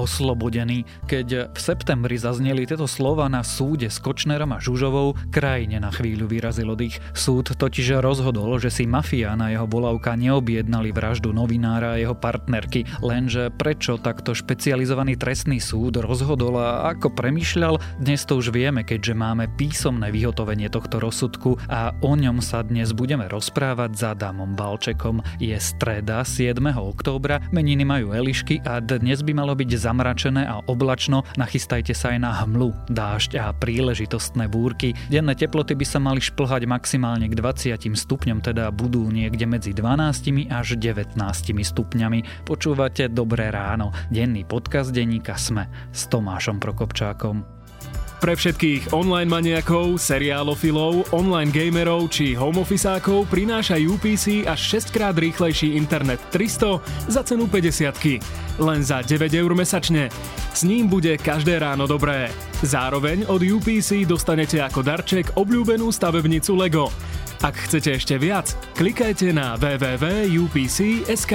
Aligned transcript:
oslobodený. 0.00 0.88
Keď 1.04 1.52
v 1.52 1.58
septembri 1.60 2.16
zazneli 2.16 2.64
tieto 2.64 2.88
slova 2.88 3.28
na 3.28 3.44
súde 3.44 3.92
s 3.92 4.00
Kočnerom 4.00 4.56
a 4.56 4.62
Žužovou, 4.62 5.12
krajine 5.28 5.76
na 5.76 5.92
chvíľu 5.92 6.24
vyrazilo 6.24 6.72
dých. 6.72 7.04
Súd 7.12 7.52
totiž 7.52 8.00
rozhodol, 8.00 8.56
že 8.56 8.72
si 8.72 8.88
mafia 8.88 9.36
na 9.36 9.52
jeho 9.52 9.68
bolavka 9.68 10.16
neobjednali 10.16 10.90
vraždu 10.90 11.36
novinára 11.36 11.94
a 11.94 12.00
jeho 12.00 12.16
partnerky, 12.16 12.88
lenže 13.04 13.52
prečo 13.52 14.00
takto 14.00 14.32
špecializovaný 14.32 15.20
trestný 15.20 15.60
súd 15.60 16.00
rozhodol 16.00 16.56
a 16.56 16.88
ako 16.96 17.12
premyšľal, 17.12 18.00
dnes 18.00 18.24
to 18.24 18.40
už 18.40 18.54
vieme, 18.54 18.86
keďže 18.86 19.12
máme 19.12 19.50
písomné 19.58 20.08
vyhotovenie 20.08 20.72
tohto 20.72 21.02
rozsudku 21.02 21.60
a 21.68 21.92
o 22.00 22.12
ňom 22.16 22.40
sa 22.40 22.64
dnes 22.64 22.96
budeme 22.96 23.28
rozprávať 23.28 23.90
za 23.92 24.10
Damom 24.16 24.56
Balčekom. 24.56 25.20
Je 25.42 25.56
streda 25.60 26.24
7. 26.24 26.56
októbra, 26.78 27.42
meniny 27.50 27.84
majú 27.84 28.14
Elišky 28.14 28.62
a 28.62 28.78
dnes 28.80 29.20
by 29.26 29.32
malo 29.34 29.52
byť 29.52 29.70
zamračené 29.90 30.46
a 30.46 30.62
oblačno, 30.70 31.26
nachystajte 31.34 31.90
sa 31.98 32.14
aj 32.14 32.18
na 32.22 32.30
hmlu, 32.46 32.70
dážď 32.86 33.42
a 33.42 33.50
príležitostné 33.50 34.46
búrky. 34.46 34.94
Denné 35.10 35.34
teploty 35.34 35.74
by 35.74 35.82
sa 35.82 35.98
mali 35.98 36.22
šplhať 36.22 36.70
maximálne 36.70 37.26
k 37.26 37.34
20 37.34 37.90
stupňom, 37.90 38.38
teda 38.38 38.70
budú 38.70 39.10
niekde 39.10 39.50
medzi 39.50 39.74
12 39.74 40.46
až 40.46 40.78
19 40.78 41.18
stupňami. 41.50 42.46
Počúvate 42.46 43.10
Dobré 43.10 43.50
ráno, 43.50 43.90
denný 44.14 44.46
podcast 44.46 44.94
denníka 44.94 45.34
Sme 45.34 45.66
s 45.90 46.06
Tomášom 46.06 46.62
Prokopčákom. 46.62 47.59
Pre 48.20 48.36
všetkých 48.36 48.92
online 48.92 49.32
maniakov, 49.32 49.96
seriálofilov, 49.96 51.08
online 51.16 51.48
gamerov 51.48 52.12
či 52.12 52.36
homeofficeákov 52.36 53.32
prináša 53.32 53.80
UPC 53.80 54.44
až 54.44 54.76
6 54.76 54.92
krát 54.92 55.16
rýchlejší 55.16 55.72
internet 55.72 56.20
300 56.28 57.08
za 57.08 57.24
cenu 57.24 57.48
50 57.48 58.20
len 58.60 58.84
za 58.84 59.00
9 59.00 59.24
eur 59.32 59.56
mesačne. 59.56 60.12
S 60.52 60.68
ním 60.68 60.92
bude 60.92 61.16
každé 61.16 61.64
ráno 61.64 61.88
dobré. 61.88 62.28
Zároveň 62.60 63.24
od 63.24 63.40
UPC 63.40 64.04
dostanete 64.04 64.60
ako 64.60 64.84
darček 64.84 65.40
obľúbenú 65.40 65.88
stavebnicu 65.88 66.60
LEGO. 66.60 66.92
Ak 67.40 67.56
chcete 67.56 67.96
ešte 67.96 68.20
viac, 68.20 68.52
klikajte 68.76 69.32
na 69.32 69.56
www.upc.sk. 69.56 71.34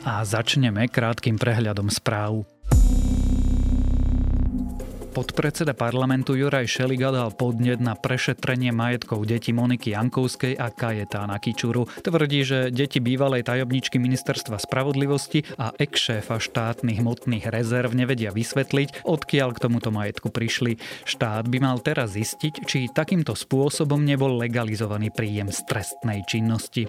A 0.00 0.24
začneme 0.24 0.88
krátkým 0.88 1.36
prehľadom 1.36 1.92
správ. 1.92 2.48
Podpredseda 5.10 5.74
parlamentu 5.74 6.38
Juraj 6.38 6.70
Šeliga 6.70 7.10
dal 7.10 7.34
podnet 7.34 7.82
na 7.82 7.98
prešetrenie 7.98 8.70
majetkov 8.70 9.26
detí 9.26 9.50
Moniky 9.50 9.92
Jankovskej 9.92 10.54
a 10.54 10.70
Kajetána 10.70 11.36
Kičuru. 11.42 11.90
Tvrdí, 12.00 12.46
že 12.46 12.70
deti 12.70 13.02
bývalej 13.02 13.42
tajobničky 13.42 13.98
ministerstva 13.98 14.62
spravodlivosti 14.62 15.44
a 15.58 15.74
ex-šéfa 15.76 16.38
štátnych 16.38 17.02
hmotných 17.02 17.50
rezerv 17.50 17.90
nevedia 17.90 18.30
vysvetliť, 18.30 19.02
odkiaľ 19.04 19.48
k 19.52 19.62
tomuto 19.66 19.90
majetku 19.90 20.30
prišli. 20.30 20.78
Štát 21.04 21.44
by 21.50 21.58
mal 21.58 21.82
teraz 21.82 22.14
zistiť, 22.14 22.64
či 22.64 22.88
takýmto 22.88 23.34
spôsobom 23.34 24.00
nebol 24.00 24.38
legalizovaný 24.38 25.10
príjem 25.10 25.50
z 25.50 25.60
trestnej 25.66 26.22
činnosti. 26.24 26.86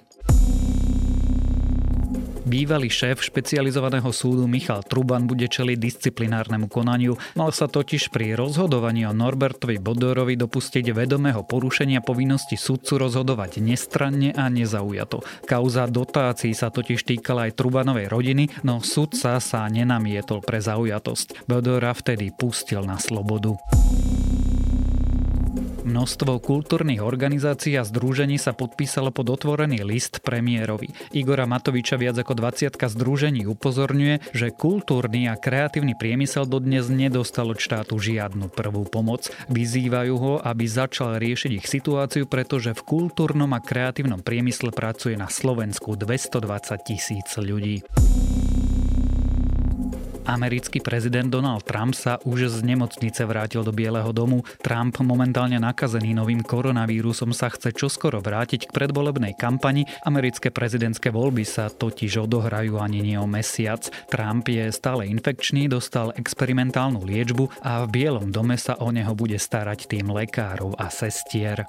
Bývalý 2.52 2.92
šéf 2.92 3.24
špecializovaného 3.24 4.12
súdu 4.12 4.44
Michal 4.44 4.84
Truban 4.84 5.24
bude 5.24 5.48
čeliť 5.48 5.72
disciplinárnemu 5.80 6.68
konaniu. 6.68 7.16
Mal 7.32 7.48
sa 7.48 7.64
totiž 7.64 8.12
pri 8.12 8.36
rozhodovaní 8.36 9.08
o 9.08 9.16
Norbertovi 9.16 9.80
Bodorovi 9.80 10.36
dopustiť 10.36 10.92
vedomého 10.92 11.48
porušenia 11.48 12.04
povinnosti 12.04 12.60
sudcu 12.60 13.08
rozhodovať 13.08 13.56
nestranne 13.64 14.36
a 14.36 14.52
nezaujato. 14.52 15.24
Kauza 15.48 15.88
dotácií 15.88 16.52
sa 16.52 16.68
totiž 16.68 17.08
týkala 17.08 17.48
aj 17.48 17.56
Trubanovej 17.56 18.12
rodiny, 18.12 18.52
no 18.68 18.84
sudca 18.84 19.40
sa 19.40 19.64
nenamietol 19.72 20.44
pre 20.44 20.60
zaujatosť. 20.60 21.48
Bodora 21.48 21.96
vtedy 21.96 22.36
pustil 22.36 22.84
na 22.84 23.00
slobodu. 23.00 23.56
Množstvo 25.82 26.38
kultúrnych 26.38 27.02
organizácií 27.02 27.74
a 27.74 27.82
združení 27.82 28.38
sa 28.38 28.54
podpísalo 28.54 29.10
pod 29.10 29.34
otvorený 29.34 29.82
list 29.82 30.22
premiérovi. 30.22 30.94
Igora 31.10 31.42
Matoviča 31.42 31.98
viac 31.98 32.14
ako 32.22 32.38
20 32.38 32.78
združení 32.78 33.50
upozorňuje, 33.50 34.30
že 34.30 34.54
kultúrny 34.54 35.26
a 35.26 35.34
kreatívny 35.34 35.98
priemysel 35.98 36.46
dodnes 36.46 36.86
nedostal 36.86 37.50
od 37.50 37.58
štátu 37.58 37.98
žiadnu 37.98 38.46
prvú 38.54 38.86
pomoc. 38.86 39.26
Vyzývajú 39.50 40.14
ho, 40.14 40.34
aby 40.38 40.70
začal 40.70 41.18
riešiť 41.18 41.50
ich 41.58 41.66
situáciu, 41.66 42.30
pretože 42.30 42.78
v 42.78 42.86
kultúrnom 42.86 43.50
a 43.50 43.58
kreatívnom 43.58 44.22
priemysle 44.22 44.70
pracuje 44.70 45.18
na 45.18 45.26
Slovensku 45.26 45.98
220 45.98 46.78
tisíc 46.86 47.26
ľudí. 47.34 47.82
Americký 50.22 50.78
prezident 50.78 51.26
Donald 51.26 51.66
Trump 51.66 51.98
sa 51.98 52.22
už 52.22 52.46
z 52.46 52.62
nemocnice 52.62 53.26
vrátil 53.26 53.66
do 53.66 53.74
Bieleho 53.74 54.14
domu. 54.14 54.46
Trump, 54.62 54.94
momentálne 55.02 55.58
nakazený 55.58 56.14
novým 56.14 56.46
koronavírusom, 56.46 57.34
sa 57.34 57.50
chce 57.50 57.74
čoskoro 57.74 58.22
vrátiť 58.22 58.70
k 58.70 58.74
predvolebnej 58.74 59.34
kampani. 59.34 59.82
Americké 60.06 60.54
prezidentské 60.54 61.10
voľby 61.10 61.42
sa 61.42 61.66
totiž 61.70 62.22
odohrajú 62.22 62.78
ani 62.78 63.02
nie 63.02 63.16
o 63.18 63.26
mesiac. 63.26 63.82
Trump 64.06 64.46
je 64.46 64.70
stále 64.70 65.10
infekčný, 65.10 65.66
dostal 65.66 66.14
experimentálnu 66.14 67.02
liečbu 67.02 67.66
a 67.66 67.82
v 67.82 67.90
Bielom 67.90 68.30
dome 68.30 68.54
sa 68.54 68.78
o 68.78 68.94
neho 68.94 69.18
bude 69.18 69.42
starať 69.42 69.90
tým 69.90 70.14
lekárov 70.14 70.78
a 70.78 70.86
sestier. 70.86 71.66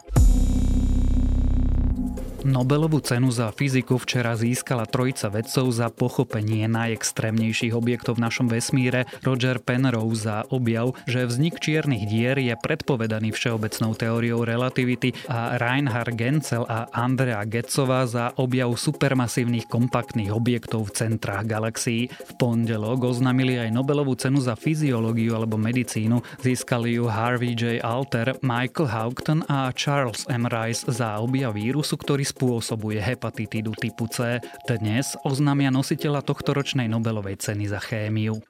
Nobelovú 2.44 3.00
cenu 3.00 3.32
za 3.32 3.56
fyziku 3.56 3.96
včera 3.96 4.36
získala 4.36 4.84
trojica 4.84 5.32
vedcov 5.32 5.64
za 5.72 5.88
pochopenie 5.88 6.68
najextrémnejších 6.68 7.72
objektov 7.72 8.20
v 8.20 8.28
našom 8.28 8.52
vesmíre. 8.52 9.08
Roger 9.24 9.64
Penrose 9.64 10.28
za 10.28 10.44
objav, 10.52 10.92
že 11.08 11.24
vznik 11.24 11.64
čiernych 11.64 12.04
dier 12.04 12.36
je 12.36 12.52
predpovedaný 12.60 13.32
všeobecnou 13.32 13.96
teóriou 13.96 14.44
relativity 14.44 15.16
a 15.32 15.56
Reinhard 15.56 16.20
Genzel 16.20 16.68
a 16.68 16.92
Andrea 16.92 17.48
Getzová 17.48 18.04
za 18.12 18.36
objav 18.36 18.76
supermasívnych 18.76 19.72
kompaktných 19.72 20.36
objektov 20.36 20.92
v 20.92 21.00
centrách 21.00 21.48
galaxií. 21.48 22.12
V 22.12 22.32
pondelok 22.36 23.08
oznámili 23.08 23.56
aj 23.56 23.72
Nobelovú 23.72 24.20
cenu 24.20 24.44
za 24.44 24.60
fyziológiu 24.60 25.32
alebo 25.40 25.56
medicínu. 25.56 26.20
Získali 26.44 27.00
ju 27.00 27.08
Harvey 27.08 27.56
J. 27.56 27.80
Alter, 27.80 28.36
Michael 28.44 28.92
Houghton 28.92 29.48
a 29.48 29.72
Charles 29.72 30.28
M. 30.28 30.44
Rice 30.44 30.84
za 30.92 31.24
objav 31.24 31.56
vírusu, 31.56 31.96
ktorý 31.96 32.33
spôsobuje 32.34 32.98
hepatitídu 32.98 33.78
typu 33.78 34.10
C. 34.10 34.42
Dnes 34.66 35.14
oznámia 35.22 35.70
nositeľa 35.70 36.26
tohtoročnej 36.26 36.90
Nobelovej 36.90 37.38
ceny 37.38 37.70
za 37.70 37.78
chémiu. 37.78 38.42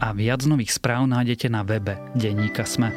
A 0.00 0.12
viac 0.12 0.44
nových 0.44 0.76
správ 0.76 1.08
nájdete 1.08 1.48
na 1.48 1.64
webe 1.64 1.96
Deníka 2.12 2.68
Sme. 2.68 2.92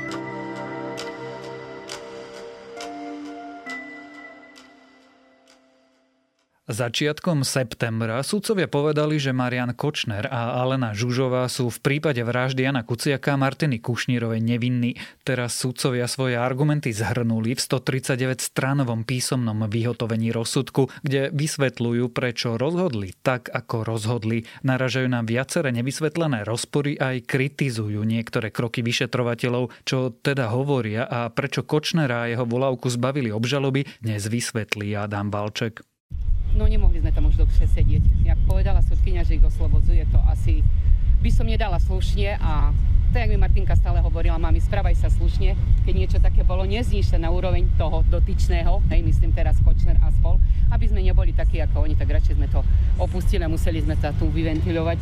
Začiatkom 6.64 7.44
septembra 7.44 8.24
sudcovia 8.24 8.72
povedali, 8.72 9.20
že 9.20 9.36
Marian 9.36 9.76
Kočner 9.76 10.32
a 10.32 10.64
Alena 10.64 10.96
Žužová 10.96 11.52
sú 11.52 11.68
v 11.68 11.76
prípade 11.84 12.24
vraždy 12.24 12.64
Jana 12.64 12.88
Kuciaka 12.88 13.36
a 13.36 13.42
Martiny 13.42 13.84
Kušnírovej 13.84 14.40
nevinní. 14.40 14.96
Teraz 15.28 15.60
sudcovia 15.60 16.08
svoje 16.08 16.40
argumenty 16.40 16.96
zhrnuli 16.96 17.52
v 17.52 17.60
139-stranovom 17.60 19.04
písomnom 19.04 19.68
vyhotovení 19.68 20.32
rozsudku, 20.32 20.88
kde 21.04 21.36
vysvetľujú, 21.36 22.08
prečo 22.16 22.56
rozhodli 22.56 23.12
tak, 23.20 23.52
ako 23.52 23.84
rozhodli. 23.84 24.48
Naražajú 24.64 25.12
na 25.12 25.20
viaceré 25.20 25.76
nevysvetlené 25.76 26.48
rozpory 26.48 26.96
aj 26.96 27.28
kritizujú 27.28 28.08
niektoré 28.08 28.56
kroky 28.56 28.80
vyšetrovateľov, 28.88 29.84
čo 29.84 30.16
teda 30.16 30.56
hovoria 30.56 31.12
a 31.12 31.28
prečo 31.28 31.68
Kočnera 31.68 32.24
a 32.24 32.32
jeho 32.32 32.48
volávku 32.48 32.88
zbavili 32.88 33.36
obžaloby, 33.36 33.84
dnes 34.00 34.32
vysvetlí 34.32 34.96
Adam 34.96 35.28
Balček. 35.28 35.84
No 36.54 36.70
nemohli 36.70 37.02
sme 37.02 37.10
tam 37.10 37.30
už 37.30 37.42
dlhšie 37.42 37.66
sedieť. 37.66 38.04
Jak 38.30 38.40
povedala 38.46 38.86
súdkynia, 38.86 39.26
že 39.26 39.42
ich 39.42 39.46
oslobodzuje, 39.46 40.06
to 40.14 40.22
asi 40.30 40.62
by 41.24 41.30
som 41.34 41.50
nedala 41.50 41.82
slušne 41.82 42.38
a 42.38 42.70
to, 43.14 43.22
jak 43.22 43.30
mi 43.30 43.38
Martinka 43.38 43.78
stále 43.78 44.02
hovorila, 44.02 44.42
mami, 44.42 44.58
správaj 44.58 44.98
sa 44.98 45.06
slušne, 45.06 45.54
keď 45.86 45.94
niečo 45.94 46.18
také 46.18 46.42
bolo, 46.42 46.66
nezníš 46.66 47.14
sa 47.14 47.22
na 47.22 47.30
úroveň 47.30 47.70
toho 47.78 48.02
dotyčného, 48.10 48.82
hej, 48.90 49.06
myslím 49.06 49.30
teraz 49.30 49.62
Kočner 49.62 50.02
a 50.02 50.10
spol, 50.10 50.42
aby 50.74 50.86
sme 50.90 51.06
neboli 51.06 51.30
takí 51.30 51.62
ako 51.62 51.86
oni, 51.86 51.94
tak 51.94 52.10
radšej 52.10 52.42
sme 52.42 52.50
to 52.50 52.66
opustili 52.98 53.46
a 53.46 53.54
museli 53.54 53.86
sme 53.86 53.94
sa 54.02 54.10
tu 54.18 54.34
vyventilovať 54.34 54.98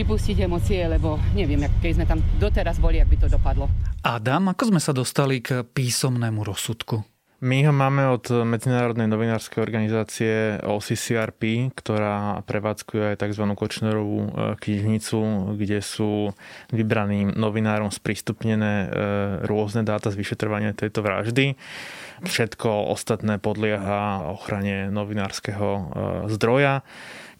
vypustiť 0.00 0.36
emócie, 0.40 0.80
lebo 0.88 1.20
neviem, 1.36 1.60
keď 1.84 1.90
sme 2.00 2.08
tam 2.08 2.24
doteraz 2.40 2.80
boli, 2.80 2.96
ak 2.96 3.12
by 3.12 3.16
to 3.20 3.28
dopadlo. 3.28 3.68
Adam, 4.00 4.48
ako 4.48 4.72
sme 4.72 4.80
sa 4.80 4.96
dostali 4.96 5.44
k 5.44 5.60
písomnému 5.60 6.40
rozsudku? 6.40 7.19
My 7.40 7.64
ho 7.64 7.72
máme 7.72 8.04
od 8.04 8.28
Medzinárodnej 8.44 9.08
novinárskej 9.08 9.64
organizácie 9.64 10.60
OCCRP, 10.60 11.72
ktorá 11.72 12.44
prevádzkuje 12.44 13.16
aj 13.16 13.16
tzv. 13.16 13.44
Kočnerovú 13.56 14.28
e, 14.28 14.30
knižnicu, 14.60 15.18
kde 15.56 15.80
sú 15.80 16.36
vybraným 16.68 17.32
novinárom 17.32 17.88
sprístupnené 17.88 18.74
e, 18.84 18.88
rôzne 19.48 19.88
dáta 19.88 20.12
z 20.12 20.20
vyšetrovania 20.20 20.76
tejto 20.76 21.00
vraždy. 21.00 21.56
Všetko 22.20 22.92
ostatné 22.92 23.40
podlieha 23.40 24.28
ochrane 24.32 24.92
novinárskeho 24.92 25.68
e, 25.68 25.82
zdroja. 26.32 26.84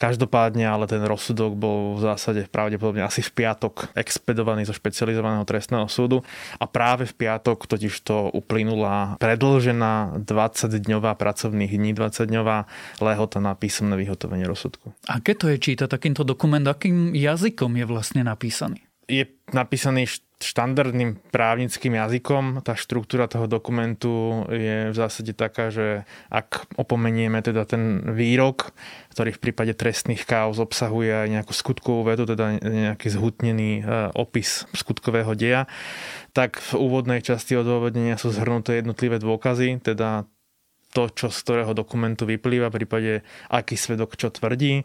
Každopádne 0.01 0.65
ale 0.65 0.89
ten 0.89 1.05
rozsudok 1.05 1.53
bol 1.61 2.01
v 2.01 2.09
zásade 2.09 2.49
pravdepodobne 2.49 3.05
asi 3.05 3.21
v 3.21 3.45
piatok 3.45 3.93
expedovaný 3.93 4.65
zo 4.65 4.73
špecializovaného 4.73 5.45
trestného 5.45 5.85
súdu 5.93 6.25
a 6.57 6.65
práve 6.65 7.05
v 7.05 7.13
piatok 7.13 7.69
totiž 7.69 8.01
to 8.01 8.33
uplynula 8.33 9.21
predlžená 9.21 10.25
20-dňová 10.25 11.13
pracovných 11.21 11.77
dní, 11.77 11.93
20-dňová 11.93 12.65
lehota 13.05 13.45
na 13.45 13.53
písomné 13.53 14.01
vyhotovenie 14.01 14.49
rozsudku. 14.49 14.97
A 15.05 15.21
keď 15.21 15.37
to 15.37 15.47
je 15.53 15.57
číta 15.61 15.85
takýmto 15.85 16.25
dokument, 16.25 16.65
akým 16.65 17.13
jazykom 17.13 17.77
je 17.77 17.85
vlastne 17.85 18.25
napísaný? 18.25 18.81
Je 19.05 19.29
napísaný 19.53 20.09
štandardným 20.41 21.21
právnickým 21.29 22.01
jazykom. 22.01 22.65
Tá 22.65 22.73
štruktúra 22.73 23.29
toho 23.29 23.45
dokumentu 23.45 24.49
je 24.49 24.89
v 24.89 24.97
zásade 24.97 25.37
taká, 25.37 25.69
že 25.69 26.09
ak 26.33 26.65
opomenieme 26.81 27.45
teda 27.45 27.69
ten 27.69 28.01
výrok, 28.17 28.73
ktorý 29.13 29.37
v 29.37 29.43
prípade 29.45 29.77
trestných 29.77 30.25
káuz 30.25 30.57
obsahuje 30.57 31.13
aj 31.13 31.29
nejakú 31.29 31.53
skutkovú 31.53 32.09
vetu, 32.09 32.25
teda 32.25 32.57
nejaký 32.57 33.13
zhutnený 33.13 33.71
e, 33.81 33.83
opis 34.17 34.65
skutkového 34.73 35.37
deja, 35.37 35.69
tak 36.33 36.57
v 36.57 36.73
úvodnej 36.81 37.21
časti 37.21 37.61
odôvodnenia 37.61 38.17
sú 38.17 38.33
zhrnuté 38.33 38.81
jednotlivé 38.81 39.21
dôkazy, 39.21 39.85
teda 39.85 40.25
to, 40.91 41.07
čo 41.13 41.31
z 41.31 41.39
ktorého 41.47 41.73
dokumentu 41.77 42.27
vyplýva, 42.27 42.73
v 42.73 42.83
prípade 42.83 43.13
aký 43.47 43.79
svedok 43.79 44.19
čo 44.19 44.33
tvrdí 44.33 44.83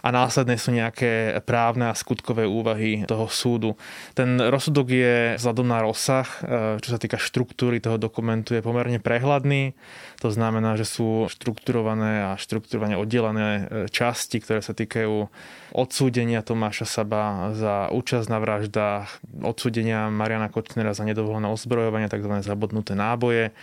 a 0.00 0.08
následne 0.08 0.56
sú 0.56 0.72
nejaké 0.72 1.40
právne 1.44 1.92
a 1.92 1.96
skutkové 1.96 2.48
úvahy 2.48 3.04
toho 3.04 3.28
súdu. 3.28 3.76
Ten 4.16 4.40
rozsudok 4.40 4.86
je 4.88 5.16
vzhľadom 5.36 5.66
na 5.68 5.78
rozsah, 5.84 6.28
e, 6.40 6.80
čo 6.80 6.88
sa 6.92 6.98
týka 6.98 7.20
štruktúry 7.20 7.78
toho 7.78 8.00
dokumentu, 8.00 8.56
je 8.56 8.64
pomerne 8.64 8.98
prehľadný. 8.98 9.76
To 10.24 10.28
znamená, 10.32 10.76
že 10.76 10.88
sú 10.88 11.28
štrukturované 11.28 12.32
a 12.32 12.40
štrukturovane 12.40 12.96
oddelené 12.96 13.48
e, 13.48 13.62
časti, 13.92 14.40
ktoré 14.40 14.64
sa 14.64 14.72
týkajú 14.72 15.28
odsúdenia 15.72 16.42
Tomáša 16.44 16.86
Saba 16.86 17.52
za 17.54 17.88
účasť 17.90 18.26
na 18.26 18.38
vraždách, 18.38 19.06
odsúdenia 19.42 20.10
Mariana 20.10 20.50
Kočnera 20.50 20.96
za 20.96 21.06
nedovolené 21.06 21.48
ozbrojovanie, 21.50 22.10
tzv. 22.10 22.42
zabodnuté 22.42 22.98
náboje 22.98 23.54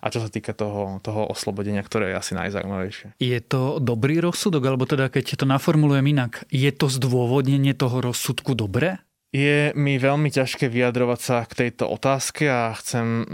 a 0.00 0.06
čo 0.08 0.22
sa 0.22 0.30
týka 0.30 0.54
toho, 0.54 1.02
toho 1.02 1.26
oslobodenia, 1.30 1.82
ktoré 1.82 2.14
je 2.14 2.20
asi 2.20 2.32
najzaujímavejšie. 2.38 3.18
Je 3.18 3.40
to 3.42 3.82
dobrý 3.82 4.22
rozsudok, 4.22 4.62
alebo 4.66 4.84
teda 4.86 5.10
keď 5.10 5.42
to 5.42 5.46
naformulujem 5.48 6.06
inak, 6.06 6.46
je 6.48 6.70
to 6.70 6.86
zdôvodnenie 6.86 7.74
toho 7.74 8.02
rozsudku 8.02 8.54
dobré? 8.54 9.02
Je 9.34 9.74
mi 9.74 9.98
veľmi 10.00 10.32
ťažké 10.32 10.70
vyjadrovať 10.70 11.20
sa 11.20 11.44
k 11.44 11.66
tejto 11.66 11.90
otázke 11.90 12.46
a 12.48 12.72
chcem 12.78 13.26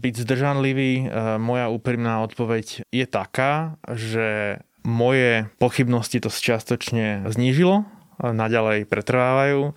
byť 0.00 0.14
zdržanlivý. 0.26 0.92
E, 0.96 1.04
moja 1.38 1.70
úprimná 1.70 2.24
odpoveď 2.26 2.88
je 2.88 3.06
taká, 3.06 3.78
že 3.86 4.58
moje 4.86 5.50
pochybnosti 5.58 6.22
to 6.22 6.30
čiastočne 6.40 7.26
znížilo, 7.26 7.82
naďalej 8.20 8.88
pretrvávajú 8.88 9.76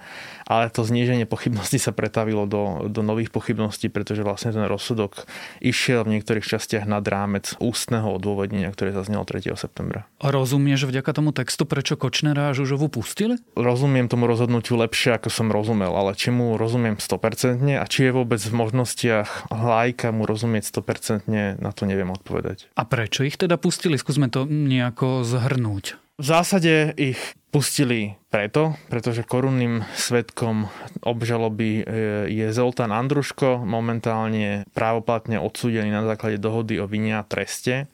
ale 0.50 0.74
to 0.74 0.82
zníženie 0.82 1.30
pochybností 1.30 1.78
sa 1.78 1.94
pretavilo 1.94 2.50
do, 2.50 2.90
do 2.90 3.06
nových 3.06 3.30
pochybností, 3.30 3.94
pretože 3.94 4.26
vlastne 4.26 4.50
ten 4.50 4.66
rozsudok 4.66 5.30
išiel 5.62 6.10
v 6.10 6.18
niektorých 6.18 6.42
častiach 6.42 6.90
nad 6.90 7.06
rámec 7.06 7.54
ústneho 7.62 8.18
odôvodnenia, 8.18 8.74
ktoré 8.74 8.90
zaznelo 8.90 9.30
3. 9.30 9.54
septembra. 9.54 10.10
A 10.18 10.34
rozumieš 10.34 10.90
vďaka 10.90 11.14
tomu 11.14 11.30
textu, 11.38 11.70
prečo 11.70 11.94
Kočnera 12.02 12.50
a 12.50 12.56
Žužovu 12.58 12.90
pustili? 12.90 13.38
Rozumiem 13.54 14.10
tomu 14.10 14.26
rozhodnutiu 14.26 14.82
lepšie, 14.82 15.22
ako 15.22 15.30
som 15.30 15.54
rozumel, 15.54 15.94
ale 15.94 16.18
či 16.18 16.34
mu 16.34 16.58
rozumiem 16.58 16.98
100% 16.98 17.62
a 17.78 17.86
či 17.86 18.10
je 18.10 18.12
vôbec 18.12 18.42
v 18.42 18.54
možnostiach 18.58 19.54
lajka 19.54 20.10
mu 20.10 20.26
rozumieť 20.26 20.66
100%, 20.66 21.62
na 21.62 21.72
to 21.78 21.86
neviem 21.86 22.10
odpovedať. 22.10 22.74
A 22.74 22.90
prečo 22.90 23.22
ich 23.22 23.38
teda 23.38 23.62
pustili? 23.62 24.02
Skúsme 24.02 24.34
to 24.34 24.50
nejako 24.50 25.22
zhrnúť. 25.22 26.09
V 26.20 26.26
zásade 26.28 26.92
ich 27.00 27.16
pustili 27.48 28.20
preto, 28.28 28.76
pretože 28.92 29.24
korunným 29.24 29.88
svetkom 29.96 30.68
obžaloby 31.00 31.70
e, 31.80 31.84
je 32.28 32.52
Zoltán 32.52 32.92
Andruško, 32.92 33.64
momentálne 33.64 34.68
právoplatne 34.76 35.40
odsúdený 35.40 35.88
na 35.88 36.04
základe 36.04 36.36
dohody 36.36 36.76
o 36.76 36.92
vine 36.92 37.16
a 37.16 37.24
treste, 37.24 37.88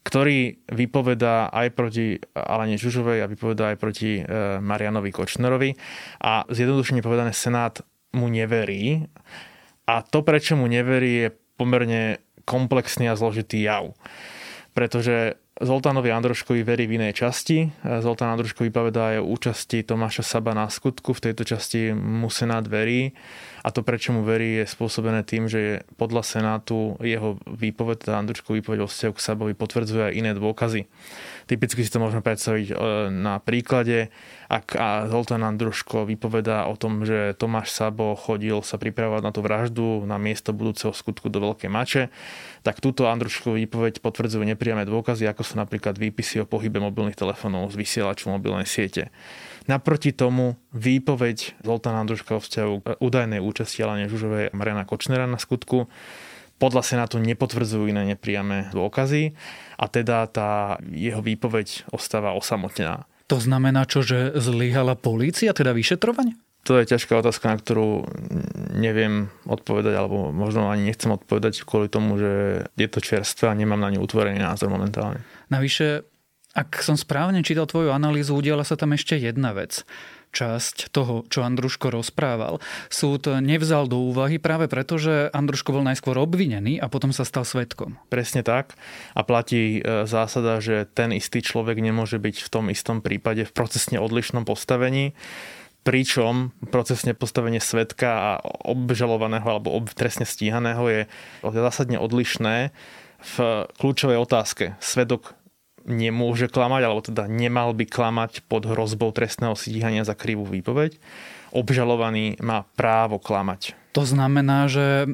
ktorý 0.00 0.64
vypovedá 0.64 1.52
aj 1.52 1.68
proti 1.76 2.24
Alene 2.32 2.80
Žužovej 2.80 3.20
a 3.20 3.28
vypovedá 3.28 3.76
aj 3.76 3.78
proti 3.78 4.10
e, 4.18 4.22
Marianovi 4.56 5.12
Kočnerovi 5.12 5.76
a 6.24 6.48
zjednodušene 6.48 7.04
povedané 7.04 7.36
Senát 7.36 7.84
mu 8.16 8.32
neverí 8.32 9.12
a 9.84 10.00
to, 10.00 10.24
prečo 10.24 10.56
mu 10.56 10.72
neverí, 10.72 11.28
je 11.28 11.36
pomerne 11.60 12.16
komplexný 12.48 13.12
a 13.12 13.18
zložitý 13.20 13.60
jav. 13.60 13.92
Pretože 14.72 15.36
Zoltánovi 15.60 16.08
Androškovi 16.08 16.64
verí 16.64 16.88
v 16.88 16.96
inej 16.96 17.20
časti. 17.20 17.68
Zoltán 17.84 18.32
Androško 18.32 18.64
vypovedá 18.64 19.12
aj 19.12 19.18
o 19.20 19.28
účasti 19.36 19.84
Tomáša 19.84 20.24
Saba 20.24 20.56
na 20.56 20.64
skutku. 20.72 21.12
V 21.12 21.28
tejto 21.28 21.44
časti 21.44 21.92
mu 21.92 22.32
Senát 22.32 22.64
verí. 22.64 23.12
A 23.60 23.68
to, 23.68 23.84
prečo 23.84 24.16
mu 24.16 24.24
verí, 24.24 24.58
je 24.58 24.66
spôsobené 24.66 25.22
tým, 25.22 25.52
že 25.52 25.84
podľa 26.00 26.24
Senátu 26.24 26.96
jeho 27.04 27.36
výpoveď, 27.44 28.08
teda 28.08 28.24
Androškov 28.24 28.58
výpoveď 28.58 28.80
o 28.82 28.88
vzťahu 28.88 29.12
k 29.12 29.22
Sabovi 29.22 29.54
potvrdzuje 29.54 30.02
aj 30.08 30.16
iné 30.16 30.32
dôkazy. 30.32 30.88
Typicky 31.46 31.84
si 31.84 31.92
to 31.92 32.02
môžeme 32.02 32.24
predstaviť 32.24 32.72
e, 32.72 32.74
na 33.12 33.38
príklade, 33.38 34.10
ak 34.52 34.76
Zoltán 35.08 35.46
Andruško 35.46 36.04
vypovedá 36.04 36.68
o 36.68 36.74
tom, 36.76 37.06
že 37.06 37.38
Tomáš 37.38 37.72
Sabo 37.72 38.12
chodil 38.18 38.60
sa 38.66 38.76
pripravovať 38.76 39.22
na 39.24 39.32
tú 39.32 39.40
vraždu 39.40 40.04
na 40.04 40.20
miesto 40.20 40.52
budúceho 40.52 40.92
skutku 40.92 41.32
do 41.32 41.38
Veľkej 41.40 41.70
Mače, 41.72 42.02
tak 42.62 42.78
túto 42.78 43.10
Andruškovú 43.10 43.58
výpoveď 43.58 43.98
potvrdzujú 43.98 44.46
nepriame 44.46 44.86
dôkazy, 44.86 45.26
ako 45.26 45.42
sú 45.42 45.54
napríklad 45.58 45.98
výpisy 45.98 46.42
o 46.42 46.48
pohybe 46.48 46.78
mobilných 46.78 47.18
telefónov 47.18 47.74
z 47.74 47.78
vysielaču 47.78 48.30
mobilnej 48.30 48.66
siete. 48.66 49.10
Naproti 49.66 50.10
tomu 50.10 50.58
výpoveď 50.74 51.62
Zoltána 51.62 52.02
Andruška 52.02 52.38
o 52.38 52.42
vzťahu 52.42 53.02
údajnej 53.02 53.42
účasti 53.42 53.82
Alane 53.82 54.10
Žužovej 54.10 54.50
a 54.50 54.56
Mariana 54.56 54.86
Kočnera 54.86 55.26
na 55.30 55.38
skutku 55.38 55.86
podľa 56.58 56.82
Senátu 56.86 57.18
nepotvrdzujú 57.18 57.90
iné 57.90 58.14
nepriame 58.14 58.70
dôkazy 58.70 59.34
a 59.74 59.90
teda 59.90 60.30
tá 60.30 60.78
jeho 60.94 61.18
výpoveď 61.18 61.90
ostáva 61.90 62.38
osamotnená. 62.38 63.06
To 63.26 63.38
znamená 63.42 63.86
čo, 63.88 64.04
že 64.04 64.34
zlyhala 64.38 64.94
polícia, 64.94 65.50
teda 65.50 65.74
vyšetrovanie? 65.74 66.38
To 66.62 66.78
je 66.78 66.86
ťažká 66.86 67.18
otázka, 67.18 67.50
na 67.50 67.56
ktorú 67.58 68.06
neviem 68.78 69.34
odpovedať, 69.50 69.98
alebo 69.98 70.30
možno 70.30 70.70
ani 70.70 70.86
nechcem 70.86 71.10
odpovedať 71.10 71.66
kvôli 71.66 71.90
tomu, 71.90 72.14
že 72.22 72.64
je 72.78 72.88
to 72.88 73.02
čerstvé 73.02 73.50
a 73.50 73.58
nemám 73.58 73.82
na 73.82 73.90
ňu 73.90 73.98
utvorený 74.06 74.38
názor 74.38 74.70
momentálne. 74.70 75.26
Navyše, 75.50 76.06
ak 76.54 76.84
som 76.84 76.94
správne 76.94 77.42
čítal 77.42 77.66
tvoju 77.66 77.90
analýzu, 77.90 78.38
udiala 78.38 78.62
sa 78.62 78.78
tam 78.78 78.94
ešte 78.94 79.18
jedna 79.18 79.50
vec 79.50 79.82
časť 80.32 80.90
toho, 80.90 81.28
čo 81.28 81.44
Andruško 81.44 81.92
rozprával. 81.92 82.58
Súd 82.88 83.28
nevzal 83.44 83.84
do 83.84 84.00
úvahy 84.00 84.40
práve 84.40 84.66
preto, 84.66 84.96
že 84.96 85.28
Andruško 85.30 85.76
bol 85.76 85.84
najskôr 85.84 86.16
obvinený 86.16 86.80
a 86.80 86.88
potom 86.88 87.12
sa 87.12 87.28
stal 87.28 87.44
svetkom. 87.44 88.00
Presne 88.08 88.40
tak. 88.40 88.74
A 89.12 89.20
platí 89.22 89.78
e, 89.78 90.08
zásada, 90.08 90.58
že 90.64 90.88
ten 90.88 91.12
istý 91.12 91.44
človek 91.44 91.78
nemôže 91.78 92.16
byť 92.16 92.36
v 92.42 92.48
tom 92.48 92.72
istom 92.72 93.04
prípade 93.04 93.44
v 93.44 93.52
procesne 93.52 94.00
odlišnom 94.00 94.48
postavení 94.48 95.12
pričom 95.82 96.54
procesne 96.70 97.14
postavenie 97.14 97.58
svetka 97.58 98.10
a 98.10 98.30
obžalovaného 98.66 99.44
alebo 99.44 99.74
trestne 99.90 100.22
stíhaného 100.26 100.82
je 100.86 101.00
zásadne 101.42 101.98
odlišné 101.98 102.70
v 103.22 103.36
kľúčovej 103.78 104.18
otázke. 104.18 104.64
Svedok 104.82 105.34
nemôže 105.82 106.46
klamať, 106.46 106.82
alebo 106.86 107.02
teda 107.02 107.26
nemal 107.26 107.74
by 107.74 107.86
klamať 107.86 108.46
pod 108.46 108.66
hrozbou 108.66 109.10
trestného 109.10 109.58
stíhania 109.58 110.06
za 110.06 110.14
krivú 110.14 110.46
výpoveď. 110.46 111.02
Obžalovaný 111.50 112.38
má 112.38 112.62
právo 112.78 113.18
klamať. 113.18 113.74
To 113.98 114.06
znamená, 114.06 114.70
že 114.70 115.10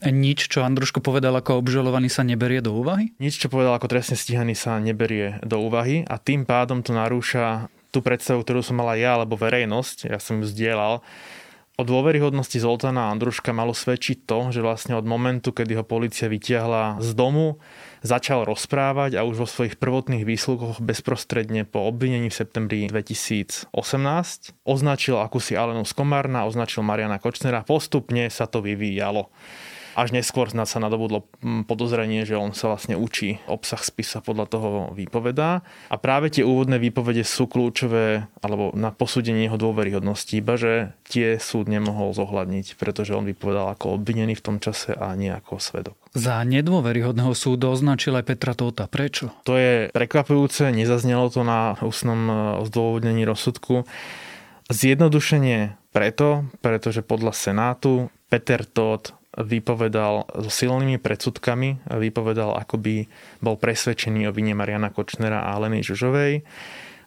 nič, 0.00 0.48
čo 0.48 0.64
Andruško 0.64 1.00
povedal 1.04 1.36
ako 1.36 1.60
obžalovaný, 1.60 2.12
sa 2.12 2.24
neberie 2.24 2.60
do 2.60 2.72
úvahy? 2.72 3.16
Nič, 3.20 3.40
čo 3.40 3.52
povedal 3.52 3.76
ako 3.76 3.88
trestne 3.88 4.16
stíhaný, 4.16 4.56
sa 4.56 4.76
neberie 4.80 5.40
do 5.44 5.60
úvahy 5.60 6.04
a 6.04 6.16
tým 6.16 6.44
pádom 6.44 6.84
to 6.84 6.92
narúša 6.92 7.72
tú 7.90 8.00
predstavu, 8.00 8.42
ktorú 8.42 8.62
som 8.62 8.78
mala 8.78 8.94
ja 8.96 9.18
alebo 9.18 9.34
verejnosť, 9.34 10.10
ja 10.10 10.18
som 10.22 10.40
ju 10.40 10.46
zdieľal, 10.46 11.02
O 11.80 11.86
dôveryhodnosti 11.88 12.60
Zoltána 12.60 13.08
Andruška 13.08 13.56
malo 13.56 13.72
svedčiť 13.72 14.28
to, 14.28 14.52
že 14.52 14.60
vlastne 14.60 15.00
od 15.00 15.08
momentu, 15.08 15.48
kedy 15.48 15.80
ho 15.80 15.84
policia 15.86 16.28
vytiahla 16.28 17.00
z 17.00 17.16
domu, 17.16 17.56
začal 18.04 18.44
rozprávať 18.44 19.16
a 19.16 19.24
už 19.24 19.40
vo 19.40 19.48
svojich 19.48 19.80
prvotných 19.80 20.28
výsluchoch 20.28 20.76
bezprostredne 20.84 21.64
po 21.64 21.88
obvinení 21.88 22.28
v 22.28 22.36
septembri 22.36 22.84
2018 22.84 23.72
označil 24.68 25.16
akúsi 25.24 25.56
Alenu 25.56 25.88
Skomárna, 25.88 26.44
označil 26.44 26.84
Mariana 26.84 27.16
Kočnera. 27.16 27.64
Postupne 27.64 28.28
sa 28.28 28.44
to 28.44 28.60
vyvíjalo. 28.60 29.32
Až 30.00 30.16
neskôr 30.16 30.48
sa 30.48 30.78
nadobudlo 30.80 31.28
mm, 31.44 31.68
podozrenie, 31.68 32.24
že 32.24 32.40
on 32.40 32.56
sa 32.56 32.72
vlastne 32.72 32.96
učí 32.96 33.36
obsah 33.44 33.84
spisa 33.84 34.24
podľa 34.24 34.46
toho 34.48 34.68
výpovedá. 34.96 35.60
A 35.92 35.96
práve 36.00 36.32
tie 36.32 36.40
úvodné 36.40 36.80
výpovede 36.80 37.20
sú 37.20 37.44
kľúčové 37.44 38.24
alebo 38.40 38.72
na 38.72 38.88
posúdenie 38.96 39.44
jeho 39.44 39.60
dôveryhodnosti, 39.60 40.32
iba 40.32 40.56
že 40.56 40.96
tie 41.04 41.36
súd 41.36 41.68
nemohol 41.68 42.16
zohľadniť, 42.16 42.80
pretože 42.80 43.12
on 43.12 43.28
vypovedal 43.28 43.76
ako 43.76 44.00
obvinený 44.00 44.40
v 44.40 44.44
tom 44.44 44.56
čase 44.56 44.96
a 44.96 45.12
nie 45.12 45.28
ako 45.28 45.60
svedok. 45.60 45.96
Za 46.16 46.42
nedôveryhodného 46.42 47.36
súdu 47.36 47.70
označil 47.70 48.16
aj 48.16 48.24
Petra 48.26 48.56
Tóta. 48.56 48.88
Prečo? 48.90 49.30
To 49.46 49.54
je 49.54 49.92
prekvapujúce, 49.94 50.72
nezaznelo 50.72 51.30
to 51.30 51.46
na 51.46 51.78
ústnom 51.84 52.20
e, 52.26 52.32
zdôvodnení 52.66 53.22
rozsudku. 53.22 53.86
Zjednodušenie 54.66 55.78
preto, 55.94 56.46
pretože 56.62 57.06
podľa 57.06 57.34
Senátu 57.34 58.10
Peter 58.30 58.62
Todt 58.62 59.19
vypovedal 59.38 60.26
so 60.42 60.50
silnými 60.50 60.98
predsudkami, 60.98 61.86
vypovedal, 61.86 62.58
ako 62.58 62.82
by 62.82 63.06
bol 63.38 63.54
presvedčený 63.54 64.26
o 64.26 64.34
vine 64.34 64.58
Mariana 64.58 64.90
Kočnera 64.90 65.46
a 65.46 65.54
Aleny 65.54 65.86
Žužovej. 65.86 66.42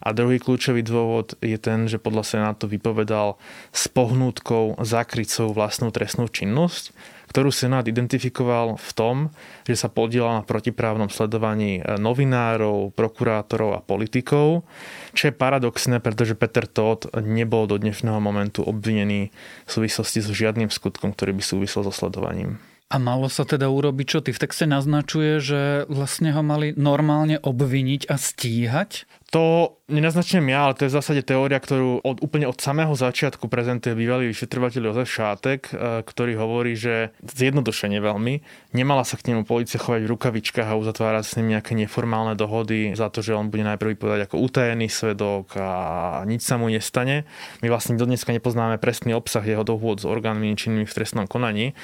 A 0.04 0.12
druhý 0.12 0.36
kľúčový 0.36 0.84
dôvod 0.84 1.32
je 1.40 1.56
ten, 1.56 1.88
že 1.88 1.96
podľa 1.96 2.28
Senátu 2.28 2.68
vypovedal 2.68 3.40
s 3.72 3.88
pohnútkou 3.88 4.76
zakryť 4.84 5.32
svoju 5.32 5.56
vlastnú 5.56 5.88
trestnú 5.88 6.28
činnosť, 6.28 6.92
ktorú 7.32 7.48
Senát 7.48 7.88
identifikoval 7.88 8.76
v 8.76 8.90
tom, 8.92 9.16
že 9.64 9.80
sa 9.80 9.88
podielal 9.88 10.38
na 10.38 10.44
protiprávnom 10.44 11.08
sledovaní 11.08 11.80
e, 11.80 11.96
novinárov, 11.96 12.92
prokurátorov 12.92 13.74
a 13.74 13.82
politikov, 13.82 14.68
čo 15.16 15.32
je 15.32 15.34
paradoxné, 15.34 15.98
pretože 16.04 16.36
Peter 16.36 16.68
Todt 16.68 17.08
nebol 17.18 17.64
do 17.64 17.80
dnešného 17.80 18.20
momentu 18.20 18.60
obvinený 18.60 19.32
v 19.66 19.70
súvislosti 19.72 20.20
so 20.20 20.36
žiadnym 20.36 20.68
skutkom, 20.68 21.16
ktorý 21.16 21.34
by 21.34 21.42
súvisel 21.42 21.82
so 21.82 21.90
sledovaním. 21.90 22.60
A 22.92 23.00
malo 23.02 23.26
sa 23.26 23.42
teda 23.42 23.66
urobiť, 23.66 24.06
čo 24.06 24.20
ty 24.22 24.30
v 24.30 24.38
texte 24.38 24.70
naznačuje, 24.70 25.42
že 25.42 25.62
vlastne 25.90 26.30
ho 26.30 26.46
mali 26.46 26.76
normálne 26.78 27.40
obviniť 27.42 28.06
a 28.06 28.14
stíhať? 28.14 29.08
To 29.34 29.74
nenaznačujem 29.90 30.46
ja, 30.46 30.70
ale 30.70 30.78
to 30.78 30.86
je 30.86 30.94
v 30.94 30.98
zásade 31.02 31.26
teória, 31.26 31.58
ktorú 31.58 32.06
od, 32.06 32.22
úplne 32.22 32.46
od 32.46 32.54
samého 32.54 32.94
začiatku 32.94 33.50
prezentuje 33.50 33.98
bývalý 33.98 34.30
vyšetrovateľ 34.30 34.94
Jozef 34.94 35.10
Šátek, 35.10 35.74
e, 35.74 36.06
ktorý 36.06 36.38
hovorí, 36.38 36.78
že 36.78 37.10
zjednodušene 37.26 37.98
veľmi, 37.98 38.46
nemala 38.78 39.02
sa 39.02 39.18
k 39.18 39.34
nemu 39.34 39.42
policia 39.42 39.82
chovať 39.82 40.06
v 40.06 40.12
rukavičkách 40.14 40.70
a 40.70 40.78
uzatvárať 40.78 41.24
s 41.26 41.34
ním 41.42 41.58
nejaké 41.58 41.74
neformálne 41.74 42.38
dohody 42.38 42.94
za 42.94 43.10
to, 43.10 43.26
že 43.26 43.34
on 43.34 43.50
bude 43.50 43.66
najprv 43.66 43.98
vypovedať 43.98 44.30
ako 44.30 44.38
utajený 44.38 44.86
svedok 44.86 45.58
a 45.58 46.22
nič 46.30 46.46
sa 46.46 46.54
mu 46.54 46.70
nestane. 46.70 47.26
My 47.58 47.74
vlastne 47.74 47.98
dodneska 47.98 48.30
nepoznáme 48.30 48.78
presný 48.78 49.18
obsah 49.18 49.42
jeho 49.42 49.66
dohôd 49.66 49.98
s 49.98 50.06
orgánmi 50.06 50.54
činnými 50.54 50.86
v 50.86 50.94
trestnom 50.94 51.26
konaní. 51.26 51.74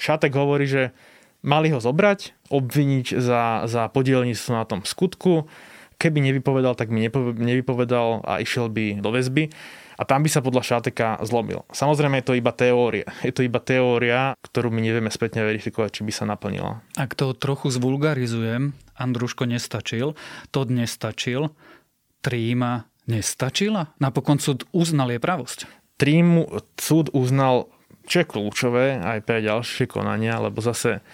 Šátek 0.00 0.32
hovorí, 0.32 0.64
že 0.64 0.96
mali 1.44 1.68
ho 1.68 1.84
zobrať, 1.84 2.48
obviniť 2.48 3.20
za, 3.20 3.68
za 3.68 3.92
podielnictvo 3.92 4.56
na 4.56 4.64
tom 4.64 4.80
skutku, 4.88 5.44
Keby 5.96 6.18
nevypovedal, 6.20 6.74
tak 6.74 6.90
mi 6.90 7.06
nevypovedal 7.08 8.24
a 8.26 8.42
išiel 8.42 8.68
by 8.68 9.00
do 9.00 9.10
väzby 9.14 9.50
a 9.94 10.02
tam 10.02 10.26
by 10.26 10.28
sa 10.30 10.42
podľa 10.42 10.62
Šáteka 10.66 11.22
zlomil. 11.22 11.62
Samozrejme 11.70 12.18
je 12.20 12.26
to 12.26 12.34
iba 12.34 12.50
teória. 12.50 13.06
Je 13.22 13.30
to 13.30 13.46
iba 13.46 13.62
teória, 13.62 14.34
ktorú 14.42 14.74
my 14.74 14.82
nevieme 14.82 15.10
spätne 15.10 15.46
verifikovať, 15.46 16.00
či 16.00 16.02
by 16.02 16.12
sa 16.12 16.24
naplnila. 16.26 16.82
Ak 16.98 17.14
to 17.14 17.30
trochu 17.34 17.70
zvulgarizujem, 17.70 18.74
Andruško 18.98 19.46
nestačil, 19.46 20.18
to 20.50 20.66
nestačil, 20.66 21.54
Tríma 22.24 22.88
nestačila? 23.06 23.94
Napokon 24.00 24.40
súd 24.40 24.64
uznal 24.74 25.14
jej 25.14 25.20
pravosť. 25.22 25.58
Trímu 26.00 26.48
súd 26.74 27.12
uznal, 27.14 27.70
čo 28.08 28.24
je 28.24 28.26
kľúčové 28.26 28.98
aj 28.98 29.18
pre 29.22 29.44
ďalšie 29.44 29.86
konania, 29.86 30.42
lebo 30.42 30.58
zase 30.58 31.04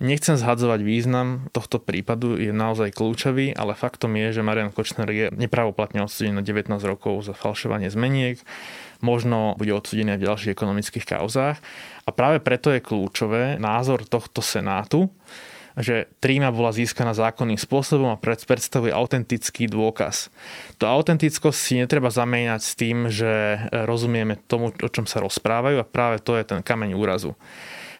Nechcem 0.00 0.40
zhadzovať 0.40 0.80
význam 0.80 1.52
tohto 1.52 1.76
prípadu, 1.76 2.40
je 2.40 2.56
naozaj 2.56 2.96
kľúčový, 2.96 3.52
ale 3.52 3.76
faktom 3.76 4.16
je, 4.16 4.40
že 4.40 4.40
Marian 4.40 4.72
Kočner 4.72 5.04
je 5.12 5.28
nepravoplatne 5.28 6.00
odsudený 6.00 6.40
na 6.40 6.44
19 6.44 6.72
rokov 6.88 7.28
za 7.28 7.36
falšovanie 7.36 7.92
zmeniek, 7.92 8.40
možno 9.04 9.60
bude 9.60 9.76
odsudený 9.76 10.16
v 10.16 10.24
ďalších 10.24 10.56
ekonomických 10.56 11.04
kauzách. 11.04 11.60
A 12.08 12.10
práve 12.16 12.40
preto 12.40 12.72
je 12.72 12.80
kľúčové 12.80 13.60
názor 13.60 14.08
tohto 14.08 14.40
Senátu, 14.40 15.12
že 15.76 16.08
tríma 16.24 16.48
bola 16.48 16.72
získaná 16.72 17.12
zákonným 17.12 17.60
spôsobom 17.60 18.08
a 18.08 18.20
predstavuje 18.20 18.96
autentický 18.96 19.68
dôkaz. 19.68 20.32
To 20.80 20.88
autentickosť 20.88 21.58
si 21.60 21.76
netreba 21.76 22.08
zamieňať 22.08 22.60
s 22.64 22.72
tým, 22.72 23.12
že 23.12 23.60
rozumieme 23.68 24.40
tomu, 24.48 24.72
o 24.72 24.88
čom 24.88 25.04
sa 25.04 25.20
rozprávajú 25.20 25.76
a 25.76 25.84
práve 25.84 26.24
to 26.24 26.40
je 26.40 26.44
ten 26.48 26.64
kameň 26.64 26.96
úrazu. 26.96 27.36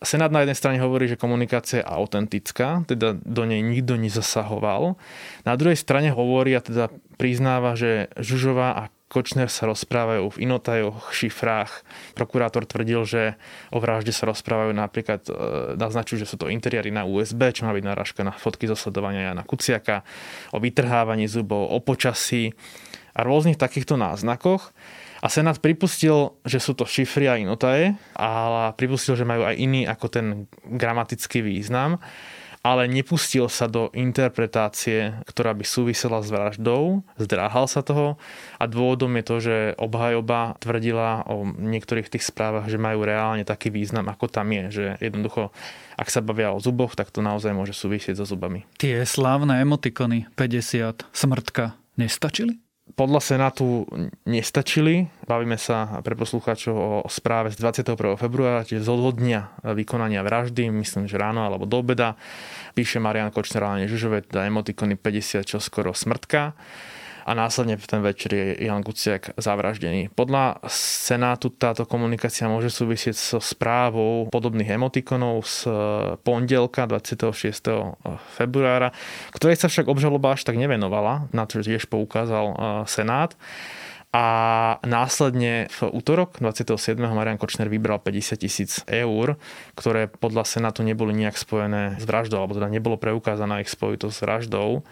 Senát 0.01 0.33
na 0.33 0.41
jednej 0.41 0.57
strane 0.57 0.79
hovorí, 0.81 1.13
že 1.13 1.21
komunikácia 1.21 1.85
je 1.85 1.91
autentická, 1.93 2.89
teda 2.89 3.21
do 3.21 3.43
nej 3.45 3.61
nikto 3.61 4.01
nezasahoval. 4.01 4.97
Na 5.45 5.55
druhej 5.61 5.77
strane 5.77 6.09
hovorí 6.09 6.57
a 6.57 6.65
teda 6.65 6.89
priznáva, 7.21 7.77
že 7.77 8.09
Žužová 8.17 8.73
a 8.73 8.83
Kočner 9.11 9.51
sa 9.51 9.67
rozprávajú 9.67 10.39
v 10.39 10.41
inotajoch, 10.47 11.11
šifrách. 11.11 11.83
Prokurátor 12.15 12.63
tvrdil, 12.63 13.03
že 13.03 13.23
o 13.75 13.83
vražde 13.83 14.15
sa 14.15 14.31
rozprávajú 14.31 14.71
napríklad, 14.71 15.27
e, 15.27 15.33
naznačujú, 15.75 16.23
že 16.23 16.31
sú 16.31 16.39
to 16.39 16.47
interiéry 16.47 16.95
na 16.95 17.03
USB, 17.03 17.51
čo 17.51 17.67
má 17.67 17.75
byť 17.75 17.85
narážka 17.85 18.23
na 18.23 18.31
fotky 18.31 18.71
zo 18.71 18.79
sledovania 18.79 19.35
Jana 19.35 19.43
Kuciaka, 19.43 20.07
o 20.55 20.63
vytrhávaní 20.63 21.27
zubov, 21.27 21.75
o 21.75 21.83
počasí 21.83 22.55
a 23.11 23.27
rôznych 23.27 23.59
takýchto 23.59 23.99
náznakoch. 23.99 24.71
A 25.21 25.29
Senát 25.29 25.61
pripustil, 25.61 26.33
že 26.49 26.59
sú 26.59 26.73
to 26.73 26.89
šifry 26.89 27.29
a 27.29 27.37
inotaje, 27.37 27.93
ale 28.17 28.73
pripustil, 28.75 29.21
že 29.21 29.29
majú 29.29 29.45
aj 29.45 29.57
iný 29.61 29.85
ako 29.85 30.07
ten 30.09 30.27
gramatický 30.65 31.45
význam, 31.45 32.01
ale 32.61 32.85
nepustil 32.93 33.49
sa 33.49 33.65
do 33.65 33.89
interpretácie, 33.97 35.17
ktorá 35.25 35.57
by 35.57 35.65
súvisela 35.65 36.21
s 36.21 36.29
vraždou, 36.29 37.01
zdráhal 37.17 37.65
sa 37.65 37.81
toho 37.81 38.21
a 38.61 38.65
dôvodom 38.69 39.17
je 39.17 39.25
to, 39.25 39.37
že 39.41 39.57
obhajoba 39.81 40.61
tvrdila 40.61 41.25
o 41.25 41.49
niektorých 41.49 42.13
tých 42.13 42.29
správach, 42.29 42.69
že 42.69 42.77
majú 42.77 43.05
reálne 43.05 43.49
taký 43.49 43.73
význam, 43.73 44.13
ako 44.13 44.29
tam 44.29 44.53
je, 44.53 44.65
že 44.69 44.85
jednoducho 45.01 45.53
ak 45.97 46.09
sa 46.09 46.25
bavia 46.25 46.53
o 46.53 46.61
zuboch, 46.61 46.97
tak 46.97 47.13
to 47.13 47.21
naozaj 47.21 47.53
môže 47.53 47.77
súvisieť 47.77 48.17
so 48.17 48.25
zubami. 48.25 48.65
Tie 48.81 49.05
slávne 49.05 49.61
emotikony 49.61 50.29
50, 50.37 51.13
smrtka, 51.13 51.77
nestačili? 52.01 52.61
Podľa 52.95 53.21
Senátu 53.21 53.87
nestačili. 54.27 55.07
Bavíme 55.27 55.57
sa 55.59 56.01
pre 56.01 56.15
poslucháčov 56.15 57.05
o 57.05 57.09
správe 57.11 57.51
z 57.51 57.59
21. 57.59 58.17
februára, 58.19 58.67
čiže 58.67 58.87
z 58.87 58.91
dňa 58.91 59.71
vykonania 59.75 60.23
vraždy, 60.23 60.71
myslím, 60.71 61.11
že 61.11 61.19
ráno 61.19 61.45
alebo 61.47 61.67
do 61.67 61.83
obeda. 61.83 62.19
Píše 62.75 63.03
Marian 63.03 63.35
Kočner 63.35 63.67
a 63.67 63.81
Žužové, 63.85 64.23
teda 64.27 64.47
emotikony 64.47 64.95
50, 64.95 65.43
čo 65.47 65.59
skoro 65.59 65.91
smrtka 65.97 66.55
a 67.25 67.31
následne 67.37 67.77
v 67.77 67.87
ten 67.87 68.01
večer 68.01 68.31
je 68.33 68.47
Jan 68.65 68.85
Kuciak 68.85 69.37
zavraždený. 69.37 70.13
Podľa 70.13 70.63
Senátu 70.71 71.53
táto 71.53 71.85
komunikácia 71.85 72.49
môže 72.49 72.73
súvisieť 72.73 73.17
so 73.17 73.39
správou 73.39 74.29
podobných 74.33 74.77
emotikonov 74.77 75.45
z 75.45 75.57
pondelka 76.25 76.87
26. 76.89 78.01
februára, 78.37 78.93
ktorej 79.35 79.57
sa 79.61 79.69
však 79.69 79.91
obžaloba 79.91 80.35
až 80.37 80.47
tak 80.47 80.57
nevenovala, 80.57 81.29
na 81.35 81.45
čo 81.45 81.61
tiež 81.61 81.89
poukázal 81.91 82.47
e, 82.51 82.55
Senát. 82.89 83.37
A 84.11 84.27
následne 84.83 85.71
v 85.71 85.81
útorok 85.95 86.43
27. 86.43 86.99
Marian 86.99 87.39
Kočner 87.39 87.71
vybral 87.71 88.03
50 88.03 88.43
tisíc 88.43 88.83
eur, 88.91 89.39
ktoré 89.79 90.11
podľa 90.11 90.43
Senátu 90.51 90.83
neboli 90.83 91.15
nejak 91.15 91.39
spojené 91.39 91.95
s 91.95 92.05
vraždou, 92.11 92.43
alebo 92.43 92.59
teda 92.59 92.67
nebolo 92.67 92.99
preukázaná 92.99 93.63
ich 93.63 93.71
spojitosť 93.71 94.11
s 94.11 94.25
vraždou. 94.27 94.83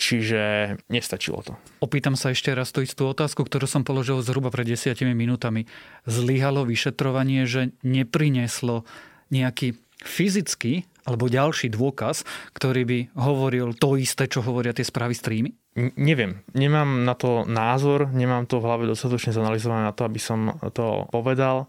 Čiže 0.00 0.40
nestačilo 0.88 1.44
to. 1.44 1.52
Opýtam 1.84 2.16
sa 2.16 2.32
ešte 2.32 2.56
raz 2.56 2.72
tú 2.72 2.80
istú 2.80 3.04
otázku, 3.12 3.44
ktorú 3.44 3.68
som 3.68 3.84
položil 3.84 4.24
zhruba 4.24 4.48
pred 4.48 4.64
desiatimi 4.64 5.12
minútami. 5.12 5.68
Zlyhalo 6.08 6.64
vyšetrovanie, 6.64 7.44
že 7.44 7.76
neprineslo 7.84 8.88
nejaký 9.28 9.76
fyzický 10.00 10.88
alebo 11.04 11.28
ďalší 11.28 11.68
dôkaz, 11.76 12.24
ktorý 12.56 12.82
by 12.88 12.98
hovoril 13.12 13.76
to 13.76 14.00
isté, 14.00 14.24
čo 14.24 14.40
hovoria 14.40 14.72
tie 14.72 14.88
správy 14.88 15.12
streamy? 15.12 15.52
Neviem. 16.00 16.40
Nemám 16.56 17.04
na 17.04 17.12
to 17.12 17.44
názor, 17.44 18.08
nemám 18.08 18.48
to 18.48 18.56
v 18.56 18.66
hlave 18.72 18.84
dostatočne 18.88 19.36
zanalizované 19.36 19.84
na 19.84 19.92
to, 19.92 20.08
aby 20.08 20.20
som 20.20 20.56
to 20.72 21.04
povedal. 21.12 21.68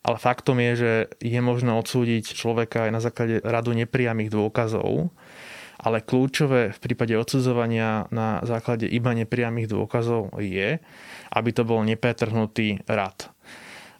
Ale 0.00 0.16
faktom 0.16 0.58
je, 0.58 0.72
že 0.74 0.92
je 1.22 1.40
možné 1.44 1.76
odsúdiť 1.76 2.34
človeka 2.34 2.88
aj 2.88 2.90
na 2.90 3.00
základe 3.04 3.38
radu 3.44 3.76
nepriamých 3.76 4.32
dôkazov 4.32 5.12
ale 5.80 6.04
kľúčové 6.04 6.76
v 6.76 6.78
prípade 6.78 7.16
odsudzovania 7.16 8.06
na 8.12 8.44
základe 8.44 8.84
iba 8.84 9.16
nepriamých 9.16 9.72
dôkazov 9.72 10.36
je, 10.36 10.76
aby 11.32 11.50
to 11.56 11.64
bol 11.64 11.80
nepretrhnutý 11.80 12.84
rad. 12.84 13.32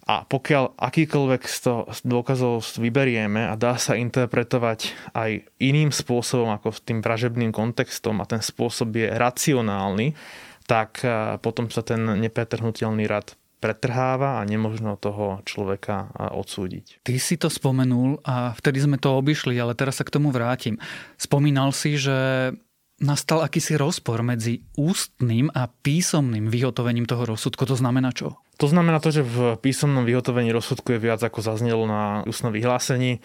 A 0.05 0.25
pokiaľ 0.25 0.75
akýkoľvek 0.81 1.41
z, 1.45 1.57
to, 1.61 1.73
dôkazov 2.05 2.65
vyberieme 2.77 3.47
a 3.47 3.53
dá 3.57 3.77
sa 3.77 3.95
interpretovať 3.95 4.93
aj 5.13 5.45
iným 5.61 5.93
spôsobom 5.93 6.51
ako 6.51 6.73
tým 6.81 6.99
vražebným 6.99 7.53
kontextom 7.53 8.19
a 8.19 8.29
ten 8.29 8.41
spôsob 8.41 8.91
je 8.97 9.07
racionálny, 9.07 10.17
tak 10.65 11.03
potom 11.41 11.67
sa 11.67 11.81
ten 11.85 11.99
nepretrhnutelný 11.99 13.05
rad 13.09 13.33
pretrháva 13.61 14.41
a 14.41 14.47
nemožno 14.49 14.97
toho 14.97 15.45
človeka 15.45 16.09
odsúdiť. 16.33 17.05
Ty 17.05 17.13
si 17.21 17.37
to 17.37 17.45
spomenul 17.47 18.17
a 18.25 18.57
vtedy 18.57 18.81
sme 18.81 18.97
to 18.97 19.13
obišli, 19.13 19.53
ale 19.61 19.77
teraz 19.77 20.01
sa 20.01 20.03
k 20.03 20.17
tomu 20.17 20.33
vrátim. 20.33 20.81
Spomínal 21.21 21.69
si, 21.69 22.01
že 22.01 22.49
nastal 23.01 23.41
akýsi 23.45 23.77
rozpor 23.77 24.21
medzi 24.25 24.65
ústnym 24.77 25.53
a 25.53 25.69
písomným 25.69 26.49
vyhotovením 26.49 27.05
toho 27.05 27.25
rozsudku. 27.29 27.65
To 27.69 27.77
znamená 27.77 28.13
čo? 28.13 28.41
To 28.61 28.69
znamená 28.69 29.01
to, 29.01 29.09
že 29.09 29.25
v 29.25 29.57
písomnom 29.57 30.05
vyhotovení 30.05 30.53
rozsudku 30.53 30.93
je 30.93 31.01
viac 31.01 31.21
ako 31.21 31.41
zaznelo 31.41 31.89
na 31.89 32.21
ústnom 32.29 32.53
vyhlásení. 32.53 33.21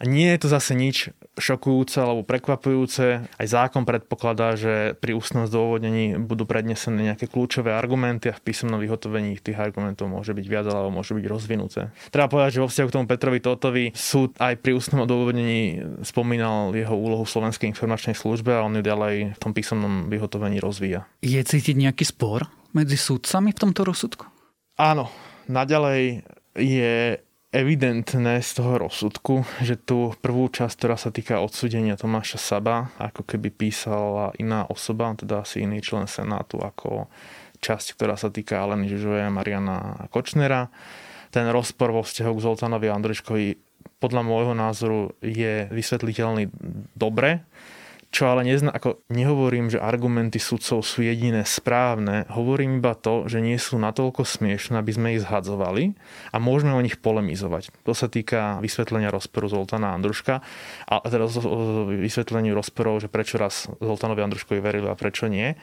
A 0.00 0.08
nie 0.08 0.32
je 0.32 0.40
to 0.40 0.48
zase 0.48 0.72
nič 0.72 1.12
šokujúce 1.36 2.00
alebo 2.00 2.24
prekvapujúce. 2.24 3.28
Aj 3.28 3.46
zákon 3.46 3.84
predpokladá, 3.84 4.56
že 4.56 4.96
pri 4.96 5.12
ústnom 5.12 5.44
zdôvodnení 5.44 6.16
budú 6.16 6.48
prednesené 6.48 7.12
nejaké 7.12 7.28
kľúčové 7.28 7.76
argumenty 7.76 8.32
a 8.32 8.36
v 8.36 8.40
písomnom 8.40 8.80
vyhotovení 8.80 9.36
tých 9.36 9.60
argumentov 9.60 10.08
môže 10.08 10.32
byť 10.32 10.46
viac 10.48 10.64
alebo 10.72 10.88
môže 10.88 11.12
byť 11.12 11.24
rozvinuté. 11.28 11.92
Treba 12.08 12.32
povedať, 12.32 12.56
že 12.56 12.62
vo 12.64 12.68
vzťahu 12.72 12.88
k 12.88 12.94
tomu 12.96 13.06
Petrovi 13.12 13.40
Totovi 13.44 13.84
súd 13.92 14.32
aj 14.40 14.56
pri 14.64 14.72
ústnom 14.72 15.04
odôvodnení 15.04 15.84
spomínal 16.00 16.72
jeho 16.72 16.96
úlohu 16.96 17.28
v 17.28 17.32
Slovenskej 17.36 17.68
informačnej 17.68 18.16
službe 18.16 18.56
a 18.56 18.64
on 18.64 18.80
ju 18.80 18.82
ďalej 18.84 19.36
v 19.36 19.38
tom 19.40 19.52
písomnom 19.52 20.08
vyhotovení 20.08 20.64
rozvíja. 20.64 21.04
Je 21.20 21.40
cítiť 21.40 21.76
nejaký 21.76 22.08
spor 22.08 22.48
medzi 22.72 22.96
súdcami 22.96 23.52
v 23.52 23.60
tomto 23.68 23.84
rozsudku? 23.84 24.24
Áno, 24.80 25.12
naďalej 25.44 26.24
je 26.56 27.20
evidentné 27.50 28.38
z 28.38 28.50
toho 28.62 28.78
rozsudku, 28.78 29.42
že 29.58 29.74
tú 29.74 30.14
prvú 30.22 30.46
časť, 30.46 30.74
ktorá 30.78 30.94
sa 30.94 31.10
týka 31.10 31.42
odsudenia 31.42 31.98
Tomáša 31.98 32.38
Saba, 32.38 32.94
ako 32.96 33.26
keby 33.26 33.50
písala 33.50 34.30
iná 34.38 34.66
osoba, 34.70 35.10
teda 35.18 35.42
asi 35.42 35.66
iný 35.66 35.82
člen 35.82 36.06
Senátu, 36.06 36.62
ako 36.62 37.10
časť, 37.58 37.98
ktorá 37.98 38.14
sa 38.14 38.30
týka 38.30 38.62
Aleny 38.62 38.86
Žižovej 38.86 39.22
a 39.26 39.34
Mariana 39.34 39.76
Kočnera. 40.14 40.70
Ten 41.34 41.50
rozpor 41.50 41.90
vo 41.90 42.02
vzťahu 42.06 42.32
k 42.38 42.44
Zoltánovi 42.46 42.86
Andruškovi 42.86 43.46
podľa 44.00 44.22
môjho 44.24 44.54
názoru 44.54 45.12
je 45.20 45.68
vysvetliteľný 45.68 46.48
dobre 46.94 47.44
čo 48.10 48.26
ale 48.26 48.42
nezna, 48.42 48.74
ako 48.74 49.06
nehovorím, 49.06 49.70
že 49.70 49.78
argumenty 49.78 50.42
sudcov 50.42 50.82
sú 50.82 51.06
jediné 51.06 51.46
správne, 51.46 52.26
hovorím 52.26 52.82
iba 52.82 52.98
to, 52.98 53.30
že 53.30 53.38
nie 53.38 53.54
sú 53.54 53.78
natoľko 53.78 54.26
smiešne, 54.26 54.82
aby 54.82 54.90
sme 54.90 55.14
ich 55.14 55.22
zhadzovali 55.22 55.94
a 56.34 56.42
môžeme 56.42 56.74
o 56.74 56.82
nich 56.82 56.98
polemizovať. 56.98 57.70
To 57.86 57.94
sa 57.94 58.10
týka 58.10 58.58
vysvetlenia 58.58 59.14
rozporu 59.14 59.46
Zoltana 59.46 59.94
Andruška 59.94 60.42
a 60.90 60.94
teda 61.06 61.30
vysvetleniu 62.02 62.50
rozporov, 62.50 62.98
že 62.98 63.06
prečo 63.06 63.38
raz 63.38 63.70
Zoltanovi 63.78 64.26
Andruškovi 64.26 64.58
verili 64.58 64.90
a 64.90 64.98
prečo 64.98 65.30
nie. 65.30 65.54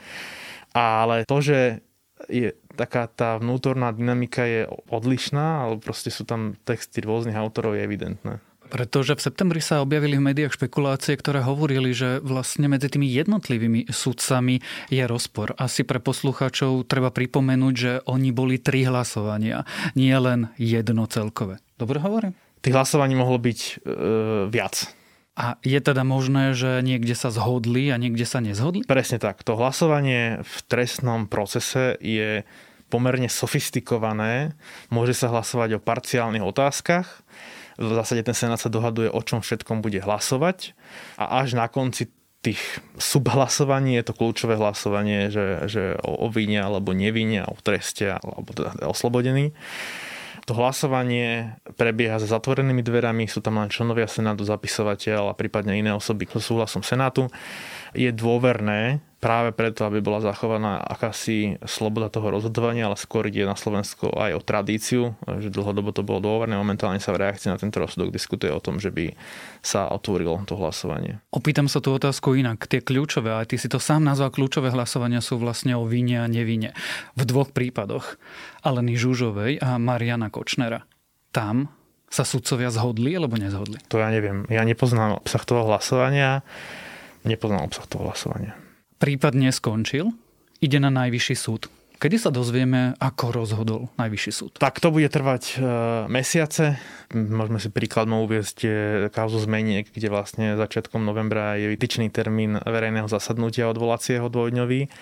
Ale 0.72 1.28
to, 1.28 1.44
že 1.44 1.84
je 2.32 2.56
taká 2.80 3.12
tá 3.12 3.38
vnútorná 3.38 3.92
dynamika 3.92 4.48
je 4.48 4.72
odlišná, 4.88 5.68
ale 5.68 5.84
proste 5.84 6.10
sú 6.10 6.24
tam 6.24 6.56
texty 6.64 7.04
rôznych 7.04 7.36
autorov, 7.36 7.76
je 7.76 7.84
evidentné. 7.84 8.40
Pretože 8.68 9.16
v 9.16 9.24
septembri 9.24 9.64
sa 9.64 9.80
objavili 9.80 10.20
v 10.20 10.28
médiách 10.32 10.60
špekulácie, 10.60 11.16
ktoré 11.16 11.42
hovorili, 11.42 11.96
že 11.96 12.20
vlastne 12.20 12.68
medzi 12.68 12.92
tými 12.92 13.08
jednotlivými 13.08 13.88
sudcami 13.88 14.60
je 14.92 15.04
rozpor. 15.08 15.56
Asi 15.56 15.88
pre 15.88 16.04
poslucháčov 16.04 16.84
treba 16.86 17.10
pripomenúť, 17.10 17.74
že 17.74 17.92
oni 18.06 18.30
boli 18.36 18.60
tri 18.60 18.84
hlasovania, 18.84 19.64
nie 19.96 20.14
len 20.14 20.52
jedno 20.60 21.08
celkové. 21.08 21.64
Dobre 21.80 22.04
hovorím? 22.04 22.36
Tých 22.60 22.76
hlasovaní 22.76 23.16
mohlo 23.16 23.40
byť 23.40 23.60
e, 23.64 23.72
viac. 24.52 24.92
A 25.38 25.62
je 25.62 25.78
teda 25.78 26.02
možné, 26.02 26.58
že 26.58 26.82
niekde 26.82 27.14
sa 27.14 27.30
zhodli 27.30 27.94
a 27.94 28.02
niekde 28.02 28.26
sa 28.26 28.42
nezhodli? 28.42 28.82
Presne 28.90 29.22
tak. 29.22 29.46
To 29.46 29.54
hlasovanie 29.54 30.42
v 30.42 30.56
trestnom 30.66 31.30
procese 31.30 31.94
je 32.02 32.42
pomerne 32.90 33.30
sofistikované. 33.30 34.58
Môže 34.90 35.14
sa 35.14 35.30
hlasovať 35.30 35.78
o 35.78 35.84
parciálnych 35.84 36.42
otázkach 36.42 37.22
v 37.78 37.94
zásade 37.94 38.26
ten 38.26 38.34
Senát 38.34 38.58
sa 38.58 38.74
dohaduje, 38.74 39.08
o 39.08 39.22
čom 39.22 39.46
všetkom 39.46 39.86
bude 39.86 40.02
hlasovať 40.02 40.74
a 41.22 41.46
až 41.46 41.54
na 41.54 41.70
konci 41.70 42.10
tých 42.42 42.62
subhlasovaní 42.98 43.98
je 43.98 44.04
to 44.06 44.14
kľúčové 44.18 44.58
hlasovanie, 44.58 45.34
že, 45.34 45.66
že 45.70 45.84
o, 46.02 46.26
o 46.26 46.28
vine 46.30 46.62
alebo 46.62 46.94
nevine, 46.94 47.46
o 47.46 47.58
treste 47.58 48.18
alebo 48.18 48.54
teda 48.54 48.72
oslobodený. 48.86 49.54
To 50.48 50.56
hlasovanie 50.56 51.60
prebieha 51.76 52.24
za 52.24 52.40
zatvorenými 52.40 52.80
dverami, 52.80 53.28
sú 53.28 53.44
tam 53.44 53.60
len 53.60 53.68
členovia 53.68 54.08
Senátu, 54.08 54.48
zapisovateľ 54.48 55.36
a 55.36 55.38
prípadne 55.38 55.76
iné 55.76 55.92
osoby 55.92 56.24
so 56.24 56.40
súhlasom 56.40 56.88
Senátu. 56.88 57.28
Je 57.92 58.08
dôverné, 58.16 59.04
práve 59.18 59.50
preto, 59.50 59.82
aby 59.82 59.98
bola 59.98 60.22
zachovaná 60.22 60.78
akási 60.78 61.58
sloboda 61.66 62.14
toho 62.14 62.30
rozhodovania, 62.30 62.86
ale 62.86 62.98
skôr 62.98 63.26
ide 63.26 63.50
na 63.50 63.58
Slovensko 63.58 64.14
aj 64.14 64.38
o 64.38 64.42
tradíciu, 64.42 65.18
že 65.42 65.50
dlhodobo 65.50 65.90
to 65.90 66.06
bolo 66.06 66.22
dôverné. 66.22 66.54
Momentálne 66.54 67.02
sa 67.02 67.18
v 67.18 67.26
reakcii 67.26 67.50
na 67.50 67.58
tento 67.58 67.82
rozsudok 67.82 68.14
diskutuje 68.14 68.54
o 68.54 68.62
tom, 68.62 68.78
že 68.78 68.94
by 68.94 69.18
sa 69.66 69.90
otvorilo 69.90 70.38
to 70.46 70.54
hlasovanie. 70.54 71.18
Opýtam 71.34 71.66
sa 71.66 71.82
tú 71.82 71.98
otázku 71.98 72.38
inak. 72.38 72.70
Tie 72.70 72.86
kľúčové, 72.86 73.34
aj 73.34 73.54
ty 73.54 73.58
si 73.58 73.66
to 73.66 73.82
sám 73.82 74.06
nazval, 74.06 74.30
kľúčové 74.30 74.70
hlasovania 74.70 75.20
sú 75.26 75.42
vlastne 75.42 75.74
o 75.74 75.90
vine 75.90 76.22
a 76.22 76.30
nevine. 76.30 76.78
V 77.18 77.26
dvoch 77.26 77.50
prípadoch. 77.50 78.22
Aleny 78.62 78.94
Žužovej 79.00 79.64
a 79.66 79.82
Mariana 79.82 80.30
Kočnera. 80.30 80.86
Tam 81.34 81.74
sa 82.08 82.22
sudcovia 82.22 82.70
zhodli 82.70 83.18
alebo 83.18 83.36
nezhodli? 83.36 83.82
To 83.90 83.98
ja 83.98 84.14
neviem. 84.14 84.46
Ja 84.48 84.62
nepoznám 84.62 85.26
obsah 85.26 85.44
toho 85.44 85.66
hlasovania. 85.66 86.46
Nepoznám 87.26 87.68
obsah 87.68 87.84
toho 87.90 88.08
hlasovania. 88.08 88.56
Prípad 88.98 89.38
neskončil, 89.38 90.10
ide 90.58 90.82
na 90.82 90.90
najvyšší 90.90 91.36
súd. 91.38 91.70
Kedy 91.98 92.18
sa 92.18 92.30
dozvieme, 92.30 92.94
ako 93.02 93.34
rozhodol 93.34 93.82
Najvyšší 93.98 94.32
súd? 94.34 94.52
Tak 94.62 94.78
to 94.78 94.94
bude 94.94 95.10
trvať 95.10 95.44
e, 95.50 95.66
mesiace. 96.06 96.78
Môžeme 97.10 97.58
si 97.58 97.74
príkladmo 97.74 98.22
uviezť 98.22 98.58
e, 98.66 98.70
kauzu 99.10 99.42
zmeniek, 99.42 99.90
kde 99.90 100.14
vlastne 100.14 100.54
začiatkom 100.62 101.02
novembra 101.02 101.58
je 101.58 101.74
vytyčný 101.74 102.14
termín 102.14 102.62
verejného 102.62 103.10
zasadnutia 103.10 103.66
odvolacieho 103.70 104.30
dvojdňový 104.30 104.94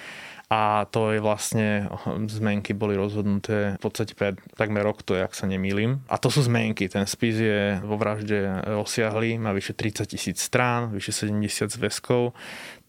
a 0.45 0.85
to 0.93 1.09
je 1.09 1.19
vlastne, 1.19 1.89
zmenky 2.29 2.77
boli 2.77 2.93
rozhodnuté 2.93 3.75
v 3.75 3.81
podstate 3.81 4.13
pred 4.13 4.37
takmer 4.53 4.85
rok, 4.85 5.01
to 5.01 5.17
je, 5.17 5.25
ak 5.25 5.33
sa 5.33 5.49
nemýlim. 5.49 6.05
A 6.05 6.21
to 6.21 6.29
sú 6.29 6.45
zmenky, 6.45 6.85
ten 6.85 7.09
spis 7.09 7.41
je 7.41 7.81
vo 7.81 7.97
vražde 7.97 8.61
osiahli, 8.77 9.41
má 9.41 9.57
vyše 9.57 9.73
30 9.73 10.05
tisíc 10.05 10.37
strán, 10.37 10.93
vyše 10.93 11.11
70 11.11 11.73
zväzkov 11.73 12.37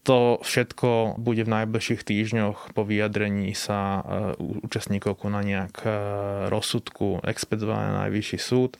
to 0.07 0.39
všetko 0.39 1.19
bude 1.19 1.43
v 1.43 1.51
najbližších 1.51 2.07
týždňoch 2.07 2.71
po 2.71 2.87
vyjadrení 2.87 3.51
sa 3.51 3.99
e, 3.99 4.01
účastníkov 4.63 5.19
konania 5.19 5.67
k 5.75 5.83
e, 5.83 5.91
rozsudku 6.47 7.19
expedované 7.27 7.91
na 7.91 8.07
najvyšší 8.07 8.39
súd. 8.39 8.79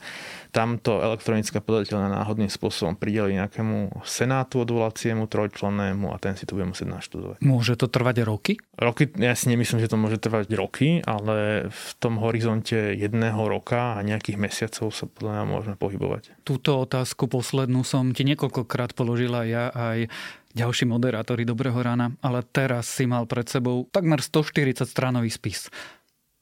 Tamto 0.56 1.04
elektronické 1.04 1.60
podateľné 1.60 2.16
náhodným 2.16 2.48
spôsobom 2.48 2.96
prideli 2.96 3.36
nejakému 3.36 4.08
senátu 4.08 4.64
odvolaciemu 4.64 5.28
trojčlennému 5.28 6.16
a 6.16 6.18
ten 6.18 6.40
si 6.40 6.48
to 6.48 6.56
bude 6.56 6.72
musieť 6.72 6.96
naštudovať. 6.96 7.44
Môže 7.44 7.76
to 7.76 7.92
trvať 7.92 8.24
roky? 8.24 8.56
Roky, 8.80 9.12
ja 9.20 9.36
si 9.36 9.52
nemyslím, 9.52 9.84
že 9.84 9.92
to 9.92 10.00
môže 10.00 10.24
trvať 10.24 10.48
roky, 10.56 11.04
ale 11.04 11.68
v 11.68 11.88
tom 12.00 12.24
horizonte 12.24 12.96
jedného 12.96 13.52
roka 13.52 14.00
a 14.00 14.02
nejakých 14.02 14.40
mesiacov 14.40 14.96
sa 14.96 15.04
podľa 15.12 15.32
mňa 15.36 15.44
môžeme 15.44 15.76
pohybovať. 15.76 16.37
Túto 16.48 16.80
otázku 16.88 17.28
poslednú 17.28 17.84
som 17.84 18.16
ti 18.16 18.24
niekoľkokrát 18.24 18.96
položila 18.96 19.44
ja 19.44 19.68
aj 19.68 20.08
ďalší 20.56 20.88
moderátori 20.88 21.44
Dobrého 21.44 21.76
rána, 21.76 22.16
ale 22.24 22.40
teraz 22.40 22.88
si 22.88 23.04
mal 23.04 23.28
pred 23.28 23.52
sebou 23.52 23.84
takmer 23.92 24.24
140 24.24 24.88
stranový 24.88 25.28
spis. 25.28 25.68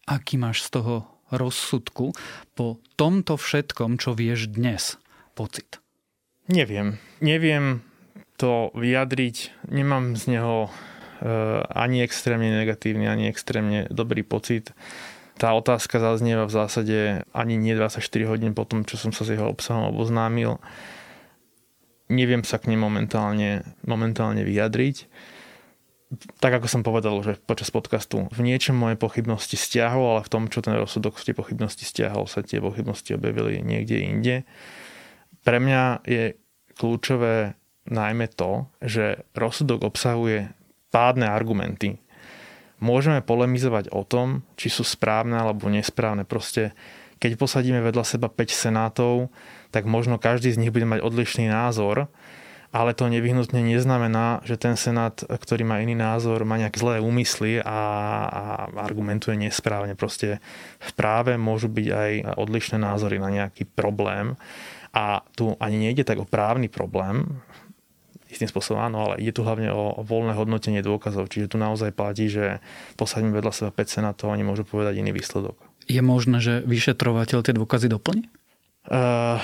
Aký 0.05 0.37
máš 0.37 0.61
z 0.69 0.77
toho 0.77 1.09
rozsudku 1.33 2.13
po 2.53 2.77
tomto 2.93 3.33
všetkom, 3.33 3.97
čo 3.97 4.13
vieš 4.13 4.53
dnes, 4.53 5.01
pocit? 5.33 5.81
Neviem. 6.45 7.01
Neviem 7.17 7.81
to 8.37 8.69
vyjadriť. 8.77 9.65
Nemám 9.73 10.13
z 10.13 10.37
neho 10.37 10.69
e, 10.69 10.69
ani 11.65 12.05
extrémne 12.05 12.53
negatívny, 12.53 13.09
ani 13.09 13.25
extrémne 13.25 13.89
dobrý 13.89 14.21
pocit. 14.21 14.69
Tá 15.35 15.51
otázka 15.51 15.99
zaznieva 15.99 16.47
v 16.47 16.55
zásade 16.55 16.97
ani 17.35 17.59
nie 17.59 17.75
24 17.75 17.99
hodín 18.31 18.55
po 18.55 18.63
tom, 18.63 18.87
čo 18.87 18.95
som 18.95 19.11
sa 19.11 19.27
s 19.27 19.35
jeho 19.35 19.51
obsahom 19.51 19.91
oboznámil 19.91 20.59
neviem 22.09 22.45
sa 22.45 22.61
k 22.61 22.69
nej 22.69 22.79
momentálne, 22.79 23.65
momentálne 23.85 24.45
vyjadriť. 24.45 25.09
Tak 26.37 26.61
ako 26.61 26.67
som 26.69 26.81
povedal, 26.85 27.17
že 27.25 27.41
počas 27.41 27.73
podcastu 27.73 28.29
v 28.29 28.39
niečom 28.45 28.77
moje 28.77 28.95
pochybnosti 28.95 29.57
stiahol, 29.57 30.15
ale 30.15 30.21
v 30.23 30.31
tom, 30.31 30.43
čo 30.47 30.61
ten 30.61 30.77
rozsudok 30.77 31.17
v 31.17 31.25
tie 31.31 31.35
pochybnosti 31.35 31.83
stiahol, 31.83 32.29
sa 32.29 32.45
tie 32.45 32.61
pochybnosti 32.61 33.17
objavili 33.17 33.65
niekde 33.65 33.97
inde. 34.05 34.35
Pre 35.41 35.57
mňa 35.57 36.05
je 36.05 36.37
kľúčové 36.77 37.57
najmä 37.89 38.29
to, 38.37 38.69
že 38.85 39.25
rozsudok 39.33 39.89
obsahuje 39.89 40.53
pádne 40.93 41.25
argumenty. 41.25 42.04
Môžeme 42.83 43.23
polemizovať 43.23 43.91
o 43.95 44.03
tom, 44.03 44.43
či 44.59 44.67
sú 44.67 44.83
správne 44.83 45.39
alebo 45.39 45.71
nesprávne. 45.71 46.27
Proste, 46.27 46.75
keď 47.23 47.39
posadíme 47.39 47.79
vedľa 47.79 48.03
seba 48.03 48.27
5 48.27 48.51
senátov, 48.51 49.31
tak 49.71 49.87
možno 49.87 50.19
každý 50.19 50.51
z 50.51 50.59
nich 50.59 50.71
bude 50.75 50.87
mať 50.87 50.99
odlišný 50.99 51.47
názor, 51.47 52.11
ale 52.75 52.91
to 52.91 53.07
nevyhnutne 53.07 53.63
neznamená, 53.63 54.43
že 54.43 54.59
ten 54.59 54.75
Senát, 54.75 55.23
ktorý 55.23 55.63
má 55.63 55.79
iný 55.79 55.95
názor, 55.95 56.43
má 56.43 56.59
nejaké 56.59 56.83
zlé 56.83 56.99
úmysly 56.99 57.63
a, 57.63 57.79
a 58.27 58.43
argumentuje 58.83 59.39
nesprávne. 59.39 59.95
Proste 59.95 60.43
v 60.83 60.91
práve 60.91 61.39
môžu 61.39 61.71
byť 61.71 61.87
aj 61.87 62.11
odlišné 62.35 62.75
názory 62.75 63.15
na 63.23 63.31
nejaký 63.31 63.63
problém 63.63 64.35
a 64.91 65.23
tu 65.39 65.55
ani 65.63 65.87
nejde 65.87 66.03
tak 66.03 66.19
o 66.19 66.27
právny 66.27 66.67
problém, 66.67 67.39
istým 68.35 68.51
spôsobom 68.51 68.83
áno, 68.83 69.09
ale 69.09 69.23
ide 69.23 69.31
tu 69.31 69.47
hlavne 69.47 69.71
o, 69.71 69.95
o 69.95 70.01
voľné 70.03 70.35
hodnotenie 70.35 70.83
dôkazov. 70.83 71.31
Čiže 71.31 71.55
tu 71.55 71.57
naozaj 71.57 71.95
platí, 71.95 72.27
že 72.27 72.59
posadíme 72.99 73.31
vedľa 73.31 73.51
seba 73.55 73.71
5 73.71 73.87
senátov 73.87 74.29
a 74.29 74.35
oni 74.35 74.43
môžu 74.43 74.67
povedať 74.67 74.99
iný 74.99 75.15
výsledok. 75.15 75.55
Je 75.87 76.01
možné, 76.03 76.43
že 76.43 76.53
vyšetrovateľ 76.67 77.39
tie 77.45 77.53
dôkazy 77.55 77.87
doplní? 77.87 78.27
Uh, 78.85 79.41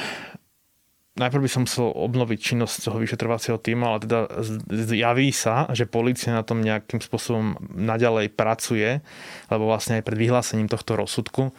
najprv 1.20 1.44
by 1.44 1.52
som 1.52 1.64
musel 1.68 1.92
obnoviť 1.92 2.40
činnosť 2.40 2.88
toho 2.88 2.98
vyšetrovacieho 3.04 3.60
týmu, 3.60 3.84
ale 3.84 4.00
teda 4.08 4.20
zjaví 4.72 5.36
sa, 5.36 5.68
že 5.76 5.84
policia 5.84 6.32
na 6.32 6.48
tom 6.48 6.64
nejakým 6.64 7.04
spôsobom 7.04 7.60
naďalej 7.76 8.32
pracuje, 8.32 9.04
lebo 9.52 9.68
vlastne 9.68 10.00
aj 10.00 10.08
pred 10.08 10.18
vyhlásením 10.18 10.72
tohto 10.72 10.96
rozsudku 10.96 11.52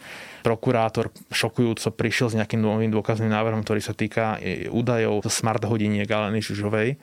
prokurátor 0.43 1.15
šokujúco 1.31 1.95
prišiel 1.95 2.35
s 2.35 2.37
nejakým 2.41 2.59
novým 2.59 2.91
dôkazným 2.91 3.31
návrhom, 3.31 3.63
ktorý 3.63 3.81
sa 3.81 3.95
týka 3.95 4.43
e, 4.43 4.67
údajov 4.67 5.23
zo 5.23 5.31
smart 5.31 5.63
hodiniek 5.63 6.09
Aleny 6.11 6.43
Žužovej. 6.43 6.99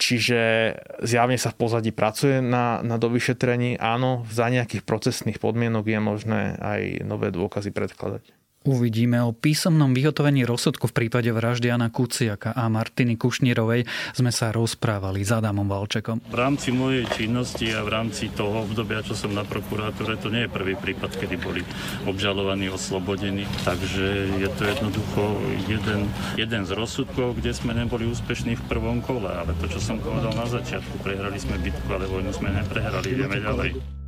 Čiže 0.00 0.40
zjavne 1.04 1.36
sa 1.36 1.52
v 1.52 1.60
pozadí 1.60 1.92
pracuje 1.92 2.40
na, 2.40 2.80
na 2.80 2.96
dovyšetrení. 2.96 3.76
Áno, 3.76 4.24
za 4.32 4.48
nejakých 4.48 4.80
procesných 4.88 5.36
podmienok 5.36 5.84
je 5.84 6.00
možné 6.00 6.40
aj 6.56 7.04
nové 7.04 7.28
dôkazy 7.28 7.68
predkladať. 7.68 8.39
Uvidíme 8.60 9.24
o 9.24 9.32
písomnom 9.32 9.96
vyhotovení 9.96 10.44
rozsudku 10.44 10.84
v 10.84 10.92
prípade 10.92 11.32
vraždy 11.32 11.72
Jana 11.72 11.88
Kuciaka 11.88 12.52
a 12.52 12.68
Martiny 12.68 13.16
Kušnírovej 13.16 13.88
sme 14.12 14.28
sa 14.28 14.52
rozprávali 14.52 15.24
s 15.24 15.32
Adamom 15.32 15.64
Valčekom. 15.64 16.20
V 16.28 16.36
rámci 16.36 16.68
mojej 16.68 17.08
činnosti 17.08 17.72
a 17.72 17.80
v 17.80 17.88
rámci 17.88 18.28
toho 18.28 18.68
obdobia, 18.68 19.00
čo 19.00 19.16
som 19.16 19.32
na 19.32 19.48
prokurátore, 19.48 20.20
to 20.20 20.28
nie 20.28 20.44
je 20.44 20.52
prvý 20.52 20.76
prípad, 20.76 21.08
kedy 21.08 21.40
boli 21.40 21.64
obžalovaní, 22.04 22.68
oslobodení. 22.68 23.48
Takže 23.64 24.28
je 24.36 24.48
to 24.52 24.62
jednoducho 24.68 25.40
jeden, 25.64 26.12
jeden 26.36 26.62
z 26.68 26.76
rozsudkov, 26.76 27.40
kde 27.40 27.56
sme 27.56 27.72
neboli 27.72 28.12
úspešní 28.12 28.60
v 28.60 28.64
prvom 28.68 29.00
kole. 29.00 29.32
Ale 29.32 29.56
to, 29.56 29.72
čo 29.72 29.80
som 29.80 29.96
povedal 30.04 30.36
na 30.36 30.44
začiatku, 30.44 31.00
prehrali 31.00 31.40
sme 31.40 31.56
bitku, 31.56 31.88
ale 31.96 32.04
vojnu 32.04 32.28
sme 32.36 32.52
neprehrali, 32.52 33.08
ideme 33.08 33.40
ďalej. 33.40 33.99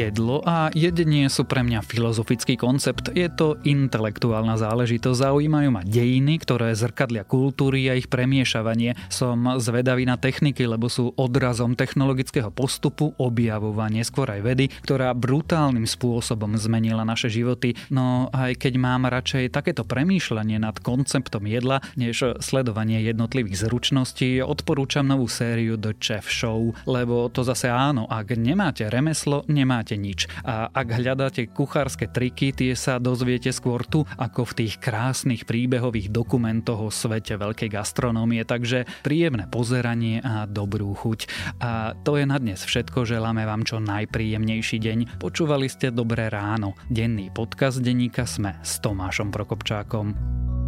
Jedlo 0.00 0.40
a 0.48 0.72
jedenie 0.72 1.28
sú 1.28 1.44
pre 1.44 1.60
mňa 1.60 1.84
filozofický 1.84 2.56
koncept. 2.56 3.12
Je 3.12 3.28
to 3.28 3.60
intelektuálna 3.68 4.56
záležitosť. 4.56 5.28
Zaujímajú 5.28 5.68
ma 5.68 5.84
dejiny, 5.84 6.40
ktoré 6.40 6.72
zrkadlia 6.72 7.20
kultúry 7.28 7.84
a 7.92 8.00
ich 8.00 8.08
premiešavanie. 8.08 8.96
Som 9.12 9.44
zvedavý 9.60 10.08
na 10.08 10.16
techniky, 10.16 10.64
lebo 10.64 10.88
sú 10.88 11.12
odrazom 11.20 11.76
technologického 11.76 12.48
postupu, 12.48 13.12
objavovanie 13.20 14.00
skôr 14.00 14.32
aj 14.32 14.40
vedy, 14.40 14.72
ktorá 14.80 15.12
brutálnym 15.12 15.84
spôsobom 15.84 16.56
zmenila 16.56 17.04
naše 17.04 17.28
životy. 17.28 17.76
No 17.92 18.32
aj 18.32 18.56
keď 18.56 18.80
mám 18.80 19.04
radšej 19.04 19.52
takéto 19.52 19.84
premýšľanie 19.84 20.64
nad 20.64 20.80
konceptom 20.80 21.44
jedla, 21.44 21.84
než 22.00 22.40
sledovanie 22.40 23.04
jednotlivých 23.04 23.68
zručností, 23.68 24.40
odporúčam 24.40 25.04
novú 25.04 25.28
sériu 25.28 25.76
The 25.76 25.92
Chef 26.00 26.32
Show, 26.32 26.72
lebo 26.88 27.28
to 27.28 27.44
zase 27.44 27.68
áno, 27.68 28.08
ak 28.08 28.32
nemáte 28.40 28.88
remeslo, 28.88 29.44
nemáte 29.44 29.89
nemáte 29.90 29.96
nič. 29.98 30.20
A 30.46 30.70
ak 30.70 30.88
hľadáte 30.94 31.50
kuchárske 31.50 32.06
triky, 32.06 32.54
tie 32.54 32.78
sa 32.78 33.02
dozviete 33.02 33.50
skôr 33.50 33.82
tu, 33.82 34.06
ako 34.18 34.46
v 34.46 34.56
tých 34.64 34.78
krásnych 34.78 35.42
príbehových 35.46 36.14
dokumentoch 36.14 36.78
o 36.78 36.90
svete 36.94 37.34
veľkej 37.34 37.70
gastronómie. 37.74 38.46
Takže 38.46 38.86
príjemné 39.02 39.50
pozeranie 39.50 40.22
a 40.22 40.46
dobrú 40.46 40.94
chuť. 40.94 41.26
A 41.58 41.98
to 42.06 42.14
je 42.20 42.24
na 42.26 42.38
dnes 42.38 42.62
všetko. 42.62 43.02
Želáme 43.02 43.42
vám 43.42 43.66
čo 43.66 43.82
najpríjemnejší 43.82 44.78
deň. 44.78 44.98
Počúvali 45.18 45.66
ste 45.66 45.90
Dobré 45.90 46.30
ráno. 46.30 46.78
Denný 46.86 47.34
podcast 47.34 47.82
denníka 47.82 48.24
Sme 48.28 48.60
s 48.62 48.78
Tomášom 48.78 49.34
Prokopčákom. 49.34 50.59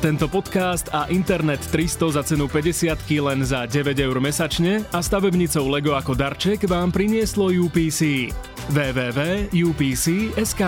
Tento 0.00 0.32
podcast 0.32 0.88
a 0.96 1.12
Internet 1.12 1.60
300 1.68 2.16
za 2.16 2.22
cenu 2.24 2.48
50 2.48 2.96
len 3.20 3.44
za 3.44 3.68
9 3.68 4.00
eur 4.00 4.16
mesačne 4.16 4.80
a 4.96 5.04
stavebnicou 5.04 5.68
Lego 5.68 5.92
ako 5.92 6.16
darček 6.16 6.64
vám 6.64 6.88
prinieslo 6.88 7.52
UPC. 7.52 8.32
www.upc.sk 8.72 10.62